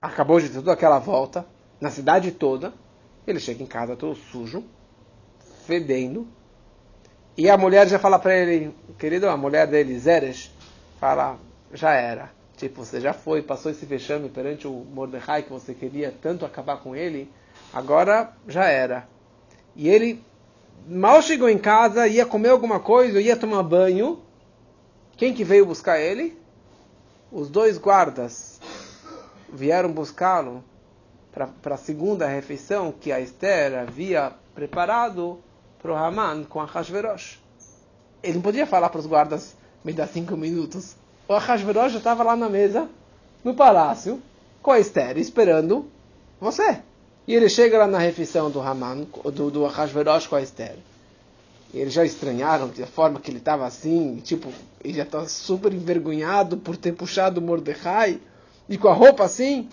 Acabou 0.00 0.40
de 0.40 0.48
toda 0.48 0.72
aquela 0.72 0.98
volta, 0.98 1.46
na 1.80 1.90
cidade 1.90 2.32
toda, 2.32 2.72
ele 3.26 3.40
chega 3.40 3.62
em 3.62 3.66
casa 3.66 3.96
todo 3.96 4.14
sujo, 4.14 4.64
fedendo, 5.66 6.26
e 7.36 7.50
a 7.50 7.56
mulher 7.56 7.88
já 7.88 7.98
fala 7.98 8.18
para 8.18 8.36
ele, 8.36 8.72
querido, 8.96 9.28
a 9.28 9.36
mulher 9.36 9.66
dele, 9.66 9.98
Zeresh, 9.98 10.52
fala, 11.00 11.36
já 11.72 11.92
era. 11.92 12.30
Tipo, 12.56 12.84
você 12.84 13.00
já 13.00 13.12
foi, 13.12 13.42
passou 13.42 13.72
esse 13.72 13.84
vexame 13.84 14.28
perante 14.28 14.68
o 14.68 14.70
Mordecai 14.72 15.42
que 15.42 15.50
você 15.50 15.74
queria 15.74 16.14
tanto 16.22 16.46
acabar 16.46 16.76
com 16.76 16.94
ele, 16.94 17.28
agora 17.72 18.32
já 18.46 18.66
era. 18.66 19.08
E 19.74 19.88
ele 19.88 20.22
mal 20.86 21.20
chegou 21.20 21.48
em 21.48 21.58
casa, 21.58 22.06
ia 22.06 22.24
comer 22.24 22.50
alguma 22.50 22.78
coisa, 22.78 23.20
ia 23.20 23.36
tomar 23.36 23.64
banho. 23.64 24.20
Quem 25.16 25.32
que 25.32 25.44
veio 25.44 25.64
buscar 25.64 26.00
ele? 26.00 26.36
Os 27.30 27.48
dois 27.48 27.78
guardas 27.78 28.60
vieram 29.52 29.92
buscá-lo 29.92 30.62
para 31.32 31.74
a 31.74 31.78
segunda 31.78 32.26
refeição 32.26 32.92
que 32.92 33.12
a 33.12 33.20
Esther 33.20 33.78
havia 33.78 34.32
preparado 34.54 35.38
para 35.80 35.92
o 35.92 35.96
Haman 35.96 36.44
com 36.44 36.60
a 36.60 36.64
Hashverosh. 36.64 37.40
Ele 38.22 38.34
não 38.34 38.42
podia 38.42 38.66
falar 38.66 38.88
para 38.88 39.00
os 39.00 39.06
guardas, 39.06 39.56
me 39.84 39.92
dá 39.92 40.06
cinco 40.06 40.36
minutos. 40.36 40.96
O 41.28 41.36
Hashverosh 41.36 41.92
já 41.92 41.98
estava 41.98 42.22
lá 42.22 42.34
na 42.34 42.48
mesa, 42.48 42.88
no 43.42 43.54
palácio, 43.54 44.20
com 44.62 44.70
a 44.70 44.80
Esther, 44.80 45.18
esperando 45.18 45.88
você. 46.40 46.80
E 47.26 47.34
ele 47.34 47.48
chega 47.48 47.78
lá 47.78 47.86
na 47.86 47.98
refeição 47.98 48.50
do 48.50 48.60
Haman, 48.60 49.06
do, 49.32 49.50
do 49.50 49.66
Ahasverosh 49.66 50.26
com 50.26 50.36
a 50.36 50.42
Esther. 50.42 50.76
Eles 51.74 51.92
já 51.92 52.04
estranharam 52.04 52.68
da 52.68 52.86
forma 52.86 53.18
que 53.18 53.30
ele 53.30 53.38
estava 53.38 53.66
assim, 53.66 54.20
tipo, 54.22 54.52
ele 54.82 54.94
já 54.94 55.02
estava 55.02 55.26
super 55.26 55.72
envergonhado 55.72 56.56
por 56.56 56.76
ter 56.76 56.92
puxado 56.92 57.42
Mordecai, 57.42 58.20
e 58.68 58.78
com 58.78 58.88
a 58.88 58.94
roupa 58.94 59.24
assim. 59.24 59.68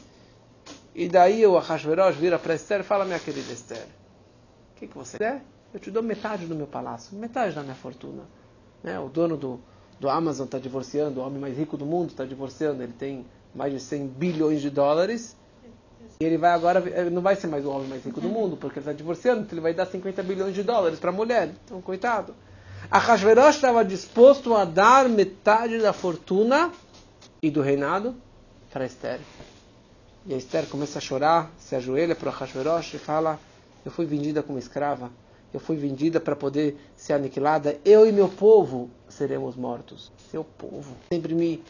E 0.96 1.08
daí 1.08 1.46
o 1.46 1.58
Ahasverosh 1.58 2.16
vira 2.16 2.40
para 2.40 2.56
Esther 2.56 2.82
e 2.82 2.84
fala, 2.84 3.06
minha 3.06 3.20
querida 3.20 3.54
Esther, 3.54 3.86
o 4.76 4.80
que, 4.80 4.88
que 4.88 4.98
você 4.98 5.18
quer? 5.18 5.44
Eu 5.74 5.80
te 5.80 5.92
dou 5.92 6.02
metade 6.02 6.46
do 6.48 6.56
meu 6.56 6.68
palácio, 6.68 7.16
metade 7.16 7.56
da 7.56 7.62
minha 7.62 7.76
fortuna. 7.76 8.24
Né? 8.84 9.00
O 9.00 9.08
dono 9.08 9.38
do, 9.38 9.62
do 10.00 10.10
Amazon 10.10 10.46
está 10.46 10.58
divorciando, 10.58 11.22
o 11.22 11.24
homem 11.24 11.40
mais 11.40 11.58
rico 11.58 11.78
do 11.78 11.86
mundo 11.86 12.10
está 12.10 12.26
divorciando, 12.26 12.82
ele 12.82 12.94
tem 12.94 13.26
mais 13.54 13.72
de 13.72 13.80
100 13.80 14.08
bilhões 14.08 14.60
de 14.60 14.70
dólares. 14.70 15.38
E 16.22 16.24
ele 16.24 16.38
vai 16.38 16.52
agora, 16.52 16.88
ele 16.88 17.10
não 17.10 17.20
vai 17.20 17.36
ser 17.36 17.48
mais 17.48 17.66
o 17.66 17.72
homem 17.72 17.88
mais 17.88 18.06
rico 18.06 18.22
do 18.22 18.30
mundo, 18.30 18.56
porque 18.56 18.78
ele 18.78 18.84
está 18.84 18.94
divorciando, 18.94 19.42
então 19.42 19.56
ele 19.56 19.62
vai 19.62 19.74
dar 19.74 19.88
50 19.88 20.22
bilhões 20.22 20.54
de 20.54 20.62
dólares 20.62 21.00
para 21.00 21.10
a 21.10 21.12
mulher. 21.12 21.50
Então, 21.66 21.82
coitado. 21.82 22.36
A 22.92 23.00
Hashverosh 23.00 23.56
estava 23.56 23.84
disposto 23.84 24.54
a 24.54 24.64
dar 24.64 25.10
metade 25.10 25.80
da 25.80 25.92
fortuna 25.92 26.72
e 27.42 27.50
do 27.50 27.60
reinado 27.60 28.16
para 28.72 28.86
Esther. 28.86 29.20
E 30.24 30.36
a 30.36 30.38
Esther 30.38 30.68
começa 30.68 31.00
a 31.00 31.02
chorar, 31.02 31.52
se 31.58 31.76
ajoelha 31.76 32.16
para 32.16 32.30
o 32.30 32.32
Hashverosh 32.32 32.94
e 32.94 33.00
fala: 33.00 33.40
Eu 33.84 33.90
fui 33.90 34.06
vendida 34.06 34.44
como 34.44 34.60
escrava, 34.60 35.10
eu 35.52 35.60
fui 35.60 35.76
vendida 35.76 36.20
para 36.20 36.36
poder 36.36 36.78
ser 36.96 37.14
aniquilada, 37.14 37.80
eu 37.84 38.08
e 38.08 38.12
meu 38.12 38.30
povo 38.30 38.92
seremos 39.10 39.56
mortos. 39.56 40.12
Seu 40.30 40.44
povo 40.44 40.96
sempre 41.12 41.34
me 41.34 41.64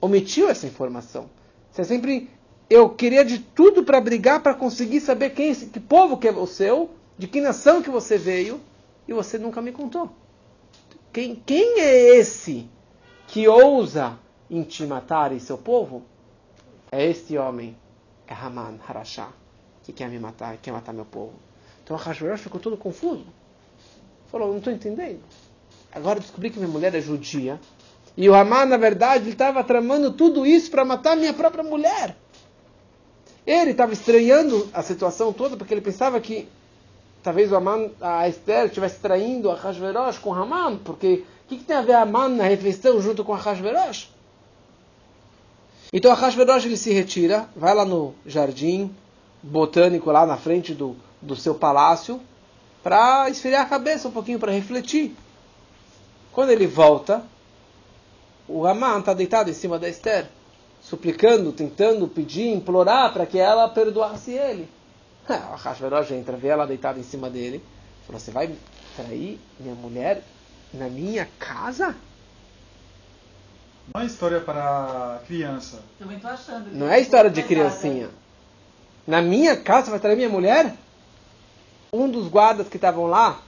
omitiu 0.00 0.48
essa 0.48 0.66
informação. 0.66 1.28
Você 1.70 1.84
sempre 1.84 2.30
eu 2.70 2.90
queria 2.90 3.24
de 3.24 3.38
tudo 3.38 3.82
para 3.82 4.00
brigar 4.00 4.42
para 4.42 4.54
conseguir 4.54 5.00
saber 5.00 5.30
quem 5.30 5.54
que 5.54 5.80
povo 5.80 6.16
que 6.18 6.28
é 6.28 6.32
o 6.32 6.46
seu, 6.46 6.90
de 7.16 7.26
que 7.26 7.40
nação 7.40 7.82
que 7.82 7.90
você 7.90 8.18
veio, 8.18 8.60
e 9.06 9.12
você 9.12 9.38
nunca 9.38 9.62
me 9.62 9.72
contou. 9.72 10.10
Quem, 11.12 11.34
quem 11.34 11.80
é 11.80 12.16
esse 12.16 12.68
que 13.26 13.48
ousa 13.48 14.18
intimatar 14.50 15.32
em 15.32 15.38
seu 15.38 15.56
povo? 15.56 16.02
É 16.92 17.04
este 17.04 17.38
homem, 17.38 17.74
é 18.26 18.34
Haman, 18.34 18.78
Harashá, 18.86 19.30
que 19.82 19.92
quer 19.92 20.08
me 20.10 20.18
matar, 20.18 20.58
quer 20.58 20.72
matar 20.72 20.92
meu 20.92 21.06
povo. 21.06 21.32
Então 21.82 21.96
a 21.96 22.00
Hashverosh 22.00 22.42
ficou 22.42 22.60
todo 22.60 22.76
confuso. 22.76 23.24
Falou, 24.30 24.50
não 24.50 24.58
estou 24.58 24.72
entendendo. 24.72 25.20
Agora 25.90 26.20
descobri 26.20 26.50
que 26.50 26.58
minha 26.58 26.70
mulher 26.70 26.94
é 26.94 27.00
judia. 27.00 27.58
E 28.14 28.28
o 28.28 28.34
Haman, 28.34 28.66
na 28.66 28.76
verdade, 28.76 29.24
ele 29.24 29.30
estava 29.30 29.64
tramando 29.64 30.12
tudo 30.12 30.44
isso 30.44 30.70
para 30.70 30.84
matar 30.84 31.16
minha 31.16 31.32
própria 31.32 31.64
mulher. 31.64 32.14
Ele 33.48 33.70
estava 33.70 33.94
estranhando 33.94 34.68
a 34.74 34.82
situação 34.82 35.32
toda 35.32 35.56
porque 35.56 35.72
ele 35.72 35.80
pensava 35.80 36.20
que 36.20 36.46
talvez 37.22 37.50
o 37.50 37.56
Haman, 37.56 37.90
a 37.98 38.28
Esther 38.28 38.66
estivesse 38.66 39.00
traindo 39.00 39.50
a 39.50 39.54
Hashverosh 39.54 40.18
com 40.18 40.34
Haman, 40.34 40.76
porque 40.76 41.24
o 41.46 41.48
que, 41.48 41.56
que, 41.56 41.64
tem 41.64 41.74
a 41.74 41.80
ver 41.80 41.94
Haman 41.94 42.28
na 42.28 42.44
refeição 42.44 43.00
junto 43.00 43.24
com 43.24 43.32
a 43.32 43.38
Hashverosh? 43.38 44.10
Então 45.90 46.12
a 46.12 46.14
Hashverosh 46.14 46.66
ele 46.66 46.76
se 46.76 46.92
retira, 46.92 47.48
vai 47.56 47.74
lá 47.74 47.86
no 47.86 48.14
jardim 48.26 48.94
botânico 49.42 50.12
lá 50.12 50.26
na 50.26 50.36
frente 50.36 50.74
do, 50.74 50.94
do 51.22 51.34
seu 51.34 51.54
palácio 51.54 52.20
para 52.82 53.30
esfriar 53.30 53.62
a 53.62 53.66
cabeça 53.66 54.08
um 54.08 54.12
pouquinho, 54.12 54.38
para 54.38 54.52
refletir. 54.52 55.16
Quando 56.32 56.50
ele 56.50 56.66
volta, 56.66 57.24
o 58.46 58.66
Haman 58.66 58.98
está 58.98 59.14
deitado 59.14 59.48
em 59.48 59.54
cima 59.54 59.78
da 59.78 59.88
Esther 59.88 60.28
suplicando, 60.88 61.52
tentando 61.52 62.08
pedir, 62.08 62.48
implorar 62.48 63.12
para 63.12 63.26
que 63.26 63.38
ela 63.38 63.68
perdoasse 63.68 64.32
ele. 64.32 64.68
A 65.28 65.56
Hashverosh 65.56 66.12
entra, 66.12 66.36
vê 66.36 66.48
ela 66.48 66.66
deitada 66.66 66.98
em 66.98 67.02
cima 67.02 67.28
dele, 67.28 67.62
falou: 68.06 68.18
Você 68.18 68.30
vai 68.30 68.50
trair 68.96 69.38
minha 69.60 69.74
mulher 69.74 70.22
na 70.72 70.88
minha 70.88 71.28
casa? 71.38 71.94
Não 73.94 74.00
é 74.02 74.06
história 74.06 74.40
para 74.40 75.20
criança. 75.26 75.80
Também 75.98 76.18
tô 76.18 76.28
achando. 76.28 76.70
Não 76.72 76.88
é 76.88 76.98
história 77.00 77.30
de 77.30 77.42
criancinha. 77.42 78.08
Na 79.06 79.20
minha 79.20 79.56
casa 79.56 79.86
você 79.86 79.90
vai 79.92 80.00
trair 80.00 80.16
minha 80.16 80.28
mulher? 80.28 80.74
Um 81.92 82.10
dos 82.10 82.28
guardas 82.28 82.68
que 82.68 82.76
estavam 82.76 83.06
lá, 83.06 83.40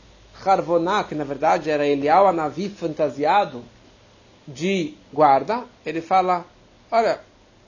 Harvoná, 0.45 1.05
que 1.05 1.15
na 1.15 1.25
verdade 1.25 1.71
era 1.71 1.87
Elial 1.87 2.27
Anavi 2.27 2.69
fantasiado 2.69 3.63
de 4.47 4.95
guarda, 5.13 5.65
ele 5.85 6.01
fala: 6.01 6.45
Olha, 6.91 7.21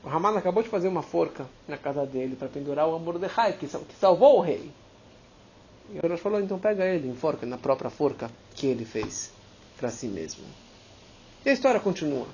o 0.05 0.09
Haman 0.09 0.37
acabou 0.37 0.63
de 0.63 0.69
fazer 0.69 0.89
uma 0.89 1.03
forca 1.03 1.47
na 1.69 1.77
casa 1.77 2.05
dele 2.05 2.35
para 2.37 2.49
pendurar 2.49 2.89
o 2.89 2.99
Mordecai, 2.99 3.53
que, 3.53 3.67
que 3.67 3.95
salvou 4.01 4.39
o 4.39 4.41
rei. 4.41 4.71
E 5.93 6.05
o 6.05 6.09
Rosh 6.09 6.21
falou, 6.21 6.41
então 6.41 6.59
pega 6.59 6.85
ele 6.85 7.09
em 7.09 7.15
forca, 7.15 7.47
na 7.47 7.59
própria 7.59 7.91
forca 7.91 8.31
que 8.55 8.67
ele 8.67 8.85
fez 8.85 9.31
para 9.79 9.91
si 9.91 10.07
mesmo. 10.07 10.43
E 11.45 11.51
a 11.51 11.53
história 11.53 11.79
continua. 11.79 12.27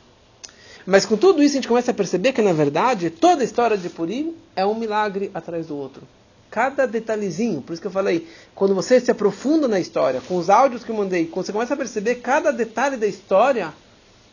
Mas 0.87 1.05
com 1.05 1.17
tudo 1.17 1.43
isso 1.43 1.53
a 1.53 1.57
gente 1.57 1.69
começa 1.69 1.91
a 1.91 1.95
perceber 1.95 2.33
que, 2.33 2.41
na 2.41 2.53
verdade, 2.53 3.11
toda 3.11 3.43
a 3.43 3.45
história 3.45 3.77
de 3.77 3.91
Purim 3.91 4.35
é 4.57 4.65
um 4.65 4.75
milagre 4.75 5.31
atrás 5.35 5.67
do 5.67 5.77
outro. 5.77 6.03
Cada 6.51 6.87
detalhezinho, 6.87 7.61
por 7.61 7.75
isso 7.75 7.83
que 7.83 7.89
eu 7.89 7.93
falei, 7.93 8.27
quando 8.55 8.75
você 8.75 8.99
se 8.99 9.11
aprofunda 9.11 9.69
na 9.69 9.79
história, 9.79 10.23
com 10.23 10.37
os 10.39 10.49
áudios 10.49 10.83
que 10.83 10.91
eu 10.91 10.97
mandei, 10.97 11.27
quando 11.27 11.45
você 11.45 11.53
começa 11.53 11.75
a 11.75 11.77
perceber 11.77 12.17
cada 12.17 12.51
detalhe 12.51 12.97
da 12.97 13.07
história, 13.07 13.75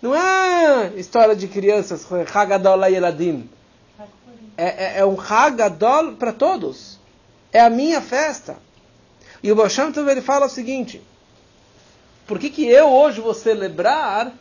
não 0.01 0.15
é 0.15 0.93
história 0.97 1.35
de 1.35 1.47
crianças, 1.47 2.05
Hagadol 2.33 2.85
Yeladim. 2.85 3.49
É, 4.57 4.65
é, 4.65 4.99
é 4.99 5.05
um 5.05 5.19
Hagadol 5.19 6.13
para 6.13 6.31
todos. 6.31 6.99
É 7.51 7.59
a 7.59 7.69
minha 7.69 8.01
festa. 8.01 8.57
E 9.41 9.51
o 9.51 9.55
Basham 9.55 9.91
ele 10.09 10.21
fala 10.21 10.45
o 10.45 10.49
seguinte: 10.49 11.01
por 12.25 12.39
que, 12.39 12.49
que 12.49 12.65
eu 12.65 12.87
hoje 12.87 13.21
vou 13.21 13.33
celebrar 13.33 14.31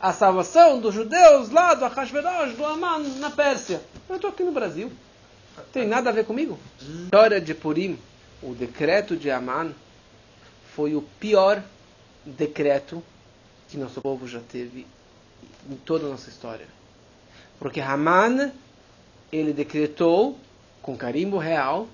a 0.00 0.12
salvação 0.12 0.80
dos 0.80 0.94
judeus 0.94 1.50
lá 1.50 1.74
do 1.74 1.84
Ahasverosh, 1.84 2.54
do 2.54 2.64
Aman, 2.64 3.00
na 3.18 3.30
Pérsia? 3.30 3.80
Eu 4.08 4.16
estou 4.16 4.30
aqui 4.30 4.42
no 4.42 4.52
Brasil. 4.52 4.90
Tem 5.72 5.86
nada 5.86 6.10
a 6.10 6.12
ver 6.12 6.24
comigo. 6.24 6.58
História 6.80 7.40
de 7.40 7.54
Purim, 7.54 7.98
o 8.42 8.54
decreto 8.54 9.16
de 9.16 9.30
Aman, 9.30 9.72
foi 10.74 10.94
o 10.94 11.02
pior 11.20 11.62
decreto 12.24 13.02
que 13.72 13.78
nosso 13.78 14.02
povo 14.02 14.28
já 14.28 14.40
teve 14.40 14.86
em 15.68 15.76
toda 15.76 16.04
a 16.04 16.10
nossa 16.10 16.28
história. 16.28 16.66
Porque 17.58 17.80
Haman, 17.80 18.52
ele 19.32 19.54
decretou 19.54 20.38
com 20.82 20.94
carimbo 20.94 21.38
real 21.38 21.88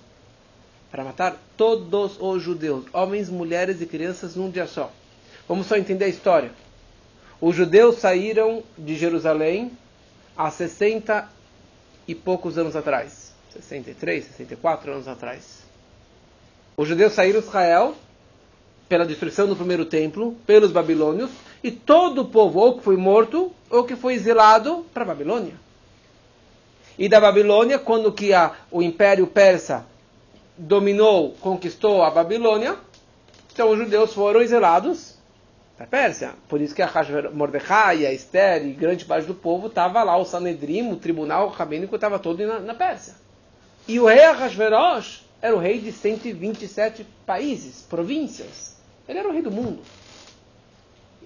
para 0.90 1.04
matar 1.04 1.40
todos 1.56 2.16
os 2.18 2.42
judeus, 2.42 2.84
homens, 2.92 3.28
mulheres 3.28 3.80
e 3.80 3.86
crianças 3.86 4.34
num 4.34 4.50
dia 4.50 4.66
só. 4.66 4.90
Vamos 5.46 5.68
só 5.68 5.76
entender 5.76 6.06
a 6.06 6.08
história. 6.08 6.50
Os 7.40 7.54
judeus 7.54 7.98
saíram 7.98 8.64
de 8.76 8.96
Jerusalém 8.96 9.70
há 10.36 10.50
60 10.50 11.28
e 12.08 12.14
poucos 12.14 12.58
anos 12.58 12.74
atrás. 12.74 13.32
63, 13.52 14.24
64 14.24 14.92
anos 14.92 15.06
atrás. 15.06 15.62
Os 16.76 16.88
judeus 16.88 17.12
saíram 17.12 17.40
de 17.40 17.46
Israel 17.46 17.94
pela 18.88 19.06
destruição 19.06 19.46
do 19.46 19.54
primeiro 19.54 19.84
templo, 19.84 20.34
pelos 20.44 20.72
babilônios, 20.72 21.30
e 21.62 21.70
todo 21.70 22.22
o 22.22 22.24
povo 22.26 22.60
ou 22.60 22.78
que 22.78 22.84
foi 22.84 22.96
morto 22.96 23.52
ou 23.70 23.84
que 23.84 23.96
foi 23.96 24.14
exilado 24.14 24.86
para 24.92 25.02
a 25.02 25.06
Babilônia. 25.06 25.54
E 26.98 27.08
da 27.08 27.20
Babilônia, 27.20 27.78
quando 27.78 28.12
que 28.12 28.32
a, 28.32 28.52
o 28.70 28.82
Império 28.82 29.26
Persa 29.26 29.86
dominou, 30.56 31.36
conquistou 31.40 32.02
a 32.02 32.10
Babilônia, 32.10 32.76
então 33.52 33.70
os 33.70 33.78
judeus 33.78 34.12
foram 34.12 34.42
exilados 34.42 35.16
para 35.76 35.84
a 35.84 35.88
Pérsia. 35.88 36.34
Por 36.48 36.60
isso 36.60 36.74
que 36.74 36.82
a 36.82 36.90
Mordecai, 37.32 38.04
a 38.04 38.12
Esther 38.12 38.66
e 38.66 38.72
grande 38.72 39.04
parte 39.04 39.26
do 39.26 39.34
povo 39.34 39.68
estava 39.68 40.02
lá, 40.02 40.16
o 40.16 40.24
Sanedrim, 40.24 40.90
o 40.90 40.96
tribunal 40.96 41.48
rabínico 41.48 41.94
estava 41.94 42.18
todo 42.18 42.44
na, 42.44 42.58
na 42.58 42.74
Pérsia. 42.74 43.14
E 43.86 44.00
o 44.00 44.06
rei 44.06 44.24
Ahasverosh 44.24 45.24
era 45.40 45.54
o 45.54 45.58
rei 45.58 45.78
de 45.78 45.92
127 45.92 47.06
países, 47.24 47.82
províncias. 47.88 48.76
Ele 49.08 49.20
era 49.20 49.28
o 49.28 49.32
rei 49.32 49.40
do 49.40 49.52
mundo. 49.52 49.80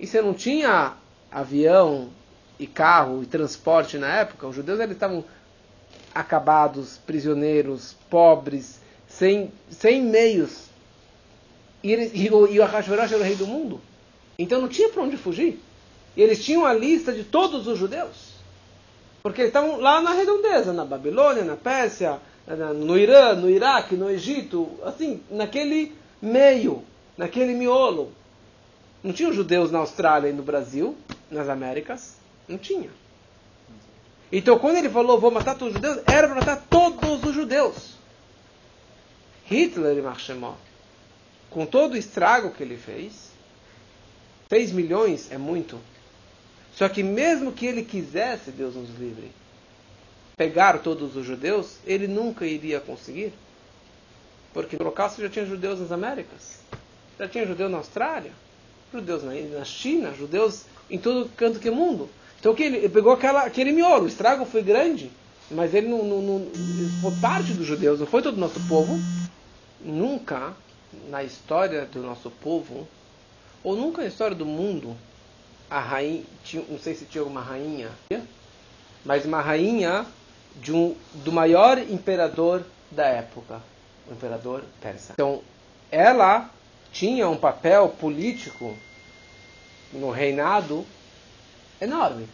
E 0.03 0.07
você 0.07 0.21
não 0.21 0.35
tinha 0.35 0.95
avião 1.31 2.11
e 2.59 2.67
carro 2.67 3.23
e 3.23 3.27
transporte 3.27 3.97
na 3.99 4.09
época, 4.09 4.49
os 4.49 4.57
judeus 4.57 4.81
eles 4.81 4.97
estavam 4.97 5.25
acabados, 6.13 6.99
prisioneiros, 7.07 7.95
pobres, 8.11 8.81
sem, 9.07 9.53
sem 9.71 10.03
meios. 10.03 10.67
E, 11.85 11.93
e, 12.15 12.31
o, 12.31 12.49
e 12.49 12.59
o 12.59 12.65
Ahasverosh 12.65 13.13
era 13.13 13.21
o 13.21 13.25
rei 13.25 13.37
do 13.37 13.47
mundo. 13.47 13.81
Então 14.37 14.61
não 14.61 14.69
tinha 14.69 14.89
para 14.89 15.05
onde 15.05 15.17
fugir. 15.17 15.61
E 16.17 16.21
eles 16.21 16.45
tinham 16.45 16.67
a 16.67 16.73
lista 16.73 17.13
de 17.13 17.23
todos 17.23 17.69
os 17.69 17.79
judeus. 17.79 18.33
Porque 19.23 19.43
eles 19.43 19.51
estavam 19.51 19.79
lá 19.79 20.01
na 20.01 20.15
redondeza, 20.15 20.73
na 20.73 20.85
Babilônia, 20.85 21.45
na 21.45 21.55
Pérsia, 21.55 22.19
no 22.75 22.99
Irã, 22.99 23.35
no 23.35 23.49
Iraque, 23.49 23.95
no 23.95 24.11
Egito, 24.11 24.69
assim, 24.83 25.21
naquele 25.31 25.95
meio, 26.21 26.83
naquele 27.17 27.55
miolo. 27.55 28.13
Não 29.03 29.13
tinha 29.13 29.33
judeus 29.33 29.71
na 29.71 29.79
Austrália 29.79 30.29
e 30.29 30.33
no 30.33 30.43
Brasil, 30.43 30.97
nas 31.31 31.49
Américas. 31.49 32.17
Não 32.47 32.57
tinha. 32.57 32.91
Então, 34.31 34.59
quando 34.59 34.77
ele 34.77 34.89
falou, 34.89 35.21
vou 35.21 35.31
matar 35.31 35.57
todos 35.57 35.75
os 35.75 35.81
judeus, 35.81 36.03
era 36.07 36.27
para 36.27 36.37
matar 36.37 36.67
todos 36.71 37.23
os 37.25 37.35
judeus. 37.35 37.97
Hitler, 39.45 40.03
Marchemó, 40.03 40.55
com 41.51 41.67
todo 41.67 41.93
o 41.93 41.97
estrago 41.97 42.51
que 42.51 42.63
ele 42.63 42.77
fez, 42.79 43.31
6 44.49 44.73
milhões 44.73 45.31
é 45.31 45.37
muito. 45.37 45.79
Só 46.75 46.89
que 46.89 47.03
mesmo 47.03 47.53
que 47.53 47.67
ele 47.67 47.85
quisesse, 47.85 48.51
Deus 48.51 48.75
nos 48.75 48.91
livre, 48.99 49.31
pegar 50.37 50.79
todos 50.79 51.15
os 51.15 51.27
judeus, 51.27 51.77
ele 51.85 52.07
nunca 52.07 52.47
iria 52.47 52.81
conseguir. 52.81 53.35
Porque 54.55 54.77
no 54.77 54.85
Holocausto 54.85 55.21
já 55.21 55.29
tinha 55.29 55.45
judeus 55.45 55.81
nas 55.81 55.93
Américas, 55.93 56.61
já 57.19 57.29
tinha 57.29 57.47
judeu 57.47 57.69
na 57.69 57.79
Austrália, 57.79 58.33
judeus 58.93 59.23
na, 59.23 59.33
na 59.59 59.65
China, 59.65 60.13
judeus 60.13 60.65
em 60.91 60.99
todo 60.99 61.31
canto 61.37 61.59
que 61.59 61.69
é 61.69 61.71
mundo. 61.71 62.09
Então 62.39 62.55
que 62.55 62.63
ele, 62.63 62.89
pegou 62.89 63.13
aquela, 63.13 63.43
aquele 63.43 63.73
miolo, 63.73 64.05
o 64.05 64.09
estrago 64.09 64.45
foi 64.45 64.63
grande, 64.63 65.11
mas 65.51 65.75
ele 65.75 65.89
não, 65.89 66.05
não, 66.05 66.21
não 66.21 66.51
foi 67.01 67.13
parte 67.21 67.53
dos 67.53 67.67
judeus, 67.67 68.01
não 68.01 68.07
foi 68.07 68.23
todo 68.23 68.37
o 68.37 68.41
nosso 68.41 68.61
povo. 68.69 68.99
Nunca 69.81 70.55
na 71.09 71.23
história 71.23 71.87
do 71.87 72.01
nosso 72.01 72.31
povo, 72.31 72.87
ou 73.65 73.77
nunca 73.77 74.03
na 74.03 74.09
história 74.09 74.37
do 74.37 74.45
mundo, 74.45 74.97
a 75.71 75.81
rainha, 75.81 76.25
tinha, 76.45 76.65
não 76.69 76.79
sei 76.79 76.95
se 76.95 77.05
tinha 77.05 77.23
alguma 77.23 77.41
rainha, 77.41 77.91
mas 79.05 79.25
uma 79.25 79.41
rainha 79.41 80.05
de 80.57 80.73
um, 80.73 80.95
do 81.15 81.33
maior 81.33 81.79
imperador 81.79 82.63
da 82.91 83.07
época, 83.07 83.61
o 84.09 84.13
imperador 84.13 84.65
persa. 84.81 85.15
Então, 85.15 85.43
ela 85.91 86.51
tinha 86.93 87.29
um 87.29 87.37
papel 87.37 87.89
político 87.89 88.77
no 89.93 90.11
reinado 90.11 90.87
enorme. 91.81 92.29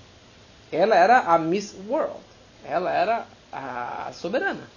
Ela 0.70 0.96
era 0.96 1.20
a 1.20 1.38
Miss 1.38 1.74
World. 1.88 2.20
Ela 2.64 2.92
era 2.92 3.26
a 3.52 4.10
soberana. 4.12 4.68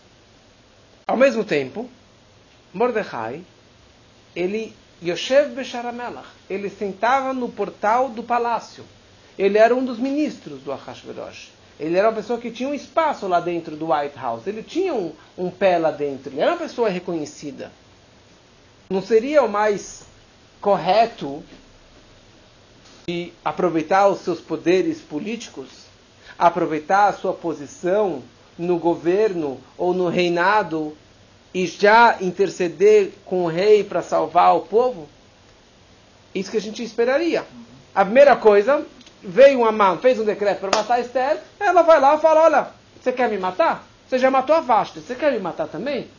Ao 1.07 1.17
mesmo 1.17 1.43
tempo, 1.43 1.89
Mordecai, 2.73 3.43
ele 4.35 4.73
Yoshev 5.03 5.55
Besharamelach, 5.55 6.27
ele 6.49 6.69
sentava 6.69 7.33
no 7.33 7.49
portal 7.49 8.09
do 8.09 8.23
palácio. 8.23 8.85
Ele 9.37 9.57
era 9.57 9.75
um 9.75 9.83
dos 9.83 9.97
ministros 9.97 10.61
do 10.61 10.71
Ahashverosh. 10.71 11.49
Ele 11.79 11.97
era 11.97 12.09
uma 12.09 12.15
pessoa 12.15 12.39
que 12.39 12.51
tinha 12.51 12.69
um 12.69 12.73
espaço 12.73 13.27
lá 13.27 13.39
dentro 13.39 13.75
do 13.75 13.91
White 13.91 14.15
House. 14.15 14.45
Ele 14.45 14.61
tinha 14.61 14.93
um, 14.93 15.13
um 15.35 15.49
pé 15.49 15.79
lá 15.79 15.89
dentro. 15.89 16.31
Ele 16.31 16.39
era 16.39 16.51
uma 16.51 16.57
pessoa 16.57 16.87
reconhecida. 16.87 17.71
Não 18.91 19.01
seria 19.01 19.41
o 19.41 19.47
mais 19.47 20.03
correto 20.59 21.41
de 23.07 23.31
aproveitar 23.43 24.09
os 24.09 24.19
seus 24.19 24.41
poderes 24.41 24.99
políticos, 24.99 25.69
aproveitar 26.37 27.07
a 27.07 27.13
sua 27.13 27.31
posição 27.31 28.21
no 28.57 28.77
governo 28.77 29.61
ou 29.77 29.93
no 29.93 30.09
reinado 30.09 30.93
e 31.53 31.65
já 31.65 32.17
interceder 32.19 33.13
com 33.23 33.45
o 33.45 33.47
rei 33.47 33.81
para 33.81 34.01
salvar 34.01 34.57
o 34.57 34.63
povo? 34.63 35.07
Isso 36.35 36.51
que 36.51 36.57
a 36.57 36.61
gente 36.61 36.83
esperaria. 36.83 37.45
A 37.95 38.03
primeira 38.03 38.35
coisa, 38.35 38.85
veio 39.23 39.59
uma 39.59 39.71
mão, 39.71 39.99
fez 39.99 40.19
um 40.19 40.25
decreto 40.25 40.59
para 40.59 40.81
matar 40.81 40.99
Esther, 40.99 41.39
ela 41.57 41.81
vai 41.81 41.97
lá 41.97 42.15
e 42.15 42.19
fala: 42.19 42.41
Olha, 42.41 42.67
você 43.01 43.13
quer 43.13 43.29
me 43.29 43.37
matar? 43.37 43.87
Você 44.05 44.19
já 44.19 44.29
matou 44.29 44.53
a 44.53 44.59
Vasta, 44.59 44.99
você 44.99 45.15
quer 45.15 45.31
me 45.31 45.39
matar 45.39 45.69
também? 45.69 46.09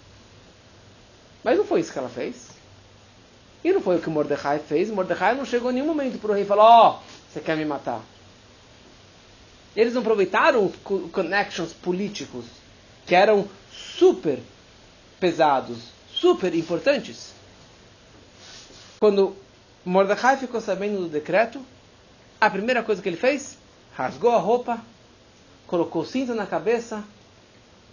Mas 1.45 1.59
não 1.59 1.67
foi 1.67 1.81
isso 1.81 1.93
que 1.93 1.99
ela 1.99 2.09
fez. 2.09 2.52
E 3.65 3.73
não 3.73 3.81
foi 3.81 3.97
o 3.97 4.01
que 4.01 4.11
Mordecai 4.11 4.59
fez. 4.59 4.91
Mordecai 4.91 5.35
não 5.35 5.45
chegou 5.45 5.71
em 5.71 5.75
nenhum 5.75 5.87
momento 5.87 6.19
para 6.19 6.33
o 6.33 6.35
rei 6.35 6.43
e 6.43 6.47
falou: 6.47 6.65
Ó, 6.65 6.91
oh, 6.91 7.03
você 7.31 7.41
quer 7.41 7.57
me 7.57 7.65
matar? 7.65 8.01
Eles 9.75 9.95
não 9.95 10.03
aproveitaram 10.03 10.67
os 10.67 11.11
connections 11.11 11.73
políticos 11.73 12.45
que 13.07 13.15
eram 13.15 13.49
super 13.71 14.39
pesados, 15.19 15.79
super 16.11 16.55
importantes. 16.55 17.33
Quando 19.01 19.35
Mordecai 19.85 20.37
ficou 20.37 20.61
sabendo 20.61 21.01
do 21.01 21.09
decreto, 21.09 21.65
a 22.41 22.51
primeira 22.51 22.83
coisa 22.83 23.01
que 23.01 23.09
ele 23.09 23.17
fez, 23.17 23.57
rasgou 23.95 24.33
a 24.33 24.39
roupa, 24.39 24.81
colocou 25.67 26.05
cinta 26.05 26.35
na 26.35 26.47
cabeça, 26.47 27.03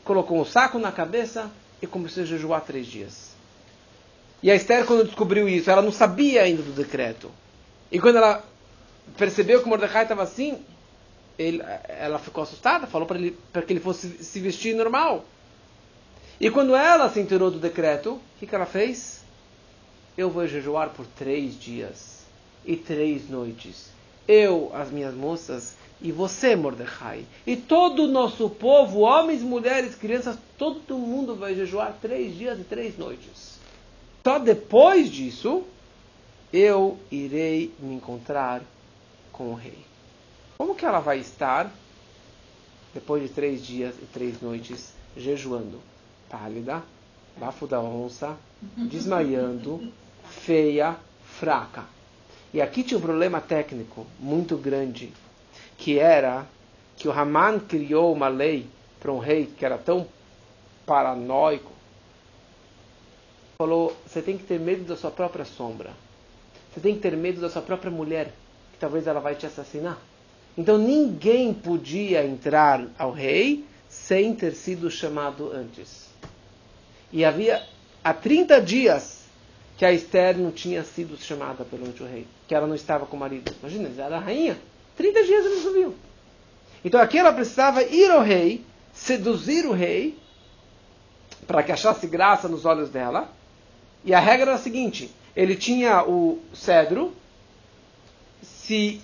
colocou 0.04 0.40
um 0.40 0.46
saco 0.46 0.78
na 0.78 0.92
cabeça 0.92 1.50
e 1.82 1.88
começou 1.88 2.24
a 2.24 2.26
jejuar 2.26 2.62
três 2.62 2.88
dias. 2.88 3.29
E 4.41 4.49
a 4.49 4.56
Esther, 4.56 4.86
quando 4.86 5.06
descobriu 5.06 5.47
isso, 5.49 5.69
ela 5.69 5.82
não 5.82 5.91
sabia 5.91 6.43
ainda 6.43 6.62
do 6.62 6.71
decreto. 6.71 7.32
E 7.91 7.99
quando 7.99 8.17
ela 8.17 8.43
percebeu 9.17 9.62
que 9.62 9.67
Mordecai 9.67 10.04
estava 10.04 10.23
assim, 10.23 10.63
ele, 11.38 11.62
ela 11.88 12.19
ficou 12.19 12.43
assustada, 12.43 12.88
falou 12.88 13.08
para 13.08 13.17
ele 13.17 13.38
para 13.52 13.62
que 13.62 13.73
ele 13.73 13.80
fosse 13.80 14.23
se 14.23 14.39
vestir 14.39 14.75
normal. 14.75 15.25
E 16.39 16.49
quando 16.49 16.75
ela 16.75 17.10
se 17.10 17.19
enterou 17.19 17.52
do 17.52 17.60
decreto, 17.60 18.12
o 18.12 18.21
que, 18.39 18.47
que 18.47 18.56
ela 18.56 18.65
fez? 18.65 19.21
Eu 20.17 20.30
vou 20.30 20.47
jejuar 20.47 20.89
por 20.89 21.06
três 21.06 21.60
dias 21.60 22.19
e 22.65 22.75
três 22.75 23.30
noites 23.30 23.89
eu, 24.30 24.69
as 24.75 24.91
minhas 24.91 25.15
moças, 25.15 25.75
e 25.99 26.12
você, 26.12 26.56
Mordecai, 26.56 27.25
e 27.47 27.58
todo 27.58 28.04
o 28.04 28.08
nosso 28.08 28.47
povo, 28.47 28.99
homens, 28.99 29.41
mulheres, 29.41 29.95
crianças, 29.95 30.38
todo 30.56 30.99
mundo 30.99 31.36
vai 31.36 31.56
jejuar 31.56 31.97
três 31.99 32.38
dias 32.38 32.60
e 32.60 32.63
três 32.63 32.95
noites. 32.95 33.59
Só 34.24 34.38
depois 34.38 35.10
disso, 35.10 35.64
eu 36.52 37.00
irei 37.10 37.74
me 37.80 37.96
encontrar 37.96 38.62
com 39.32 39.52
o 39.52 39.56
rei. 39.56 39.78
Como 40.58 40.76
que 40.76 40.86
ela 40.86 41.00
vai 41.00 41.20
estar 41.20 41.72
depois 42.94 43.24
de 43.24 43.30
três 43.30 43.66
dias 43.66 43.96
e 44.02 44.06
três 44.06 44.42
noites 44.42 44.94
jejuando? 45.16 45.80
Pálida, 46.30 46.84
bafo 47.38 47.66
da 47.66 47.80
onça, 47.80 48.38
desmaiando, 48.90 49.92
feia, 50.30 50.98
fraca. 51.24 51.86
E 52.54 52.62
aqui 52.62 52.84
tinha 52.84 52.98
um 52.98 53.02
problema 53.02 53.40
técnico 53.40 54.06
muito 54.20 54.58
grande, 54.58 55.14
que 55.78 55.98
era 55.98 56.46
que 56.98 57.08
o 57.08 57.12
Haman 57.12 57.60
criou 57.60 58.12
uma 58.12 58.28
lei 58.28 58.68
para 59.00 59.12
um 59.14 59.20
rei 59.20 59.46
que 59.46 59.64
era 59.64 59.78
tão 59.78 60.06
paranoico. 60.86 61.72
Falou: 63.62 63.93
você 64.08 64.22
tem 64.22 64.38
que 64.38 64.45
ter 64.45 64.58
medo 64.58 64.86
da 64.86 64.95
sua 64.95 65.12
própria 65.12 65.43
sombra. 65.43 65.91
Você 66.72 66.80
tem 66.80 66.95
que 66.95 67.02
ter 67.02 67.17
medo 67.17 67.41
da 67.41 67.50
sua 67.50 67.62
própria 67.62 67.91
mulher, 67.91 68.32
que 68.72 68.80
talvez 68.80 69.06
ela 69.06 69.19
vai 69.19 69.36
te 69.36 69.45
assassinar. 69.45 69.98
Então 70.58 70.78
ninguém 70.78 71.54
podia 71.54 72.26
entrar 72.26 72.88
ao 72.98 73.12
rei 73.12 73.65
sem 73.89 74.34
ter 74.34 74.54
sido 74.54 74.89
chamado 74.89 75.52
antes. 75.52 76.08
E 77.12 77.26
havia 77.26 77.62
há 78.02 78.13
30 78.13 78.62
dias 78.62 79.26
que 79.78 79.84
a 79.84 79.91
Esther 79.91 80.38
não 80.38 80.54
tinha 80.54 80.82
sido 80.86 81.17
chamada 81.17 81.65
pelo 81.65 81.84
rei, 82.10 82.26
que 82.48 82.56
ela 82.56 82.65
não 82.65 82.76
estava 82.76 83.06
com 83.06 83.17
o 83.17 83.19
marido. 83.19 83.54
Imagina, 83.60 83.89
ela 83.89 84.06
era 84.06 84.19
rainha. 84.19 84.58
30 84.95 85.24
dias 85.26 85.45
ele 85.45 85.74
viu. 85.74 85.95
Então 86.86 87.02
aqui 87.02 87.17
ela 87.17 87.34
precisava 87.34 87.84
ir 87.84 88.10
ao 88.10 88.22
rei, 88.22 88.63
seduzir 88.93 89.65
o 89.65 89.74
rei, 89.74 90.17
para 91.45 91.62
que 91.62 91.74
achasse 91.74 92.08
graça 92.08 92.48
nos 92.48 92.63
olhos 92.63 92.89
dela. 92.89 93.38
E 94.04 94.14
a 94.14 94.20
regra 94.20 94.52
era 94.52 94.56
a 94.56 94.62
seguinte: 94.62 95.14
ele 95.36 95.56
tinha 95.56 96.04
o 96.04 96.42
cedro, 96.54 97.14
se 98.42 99.02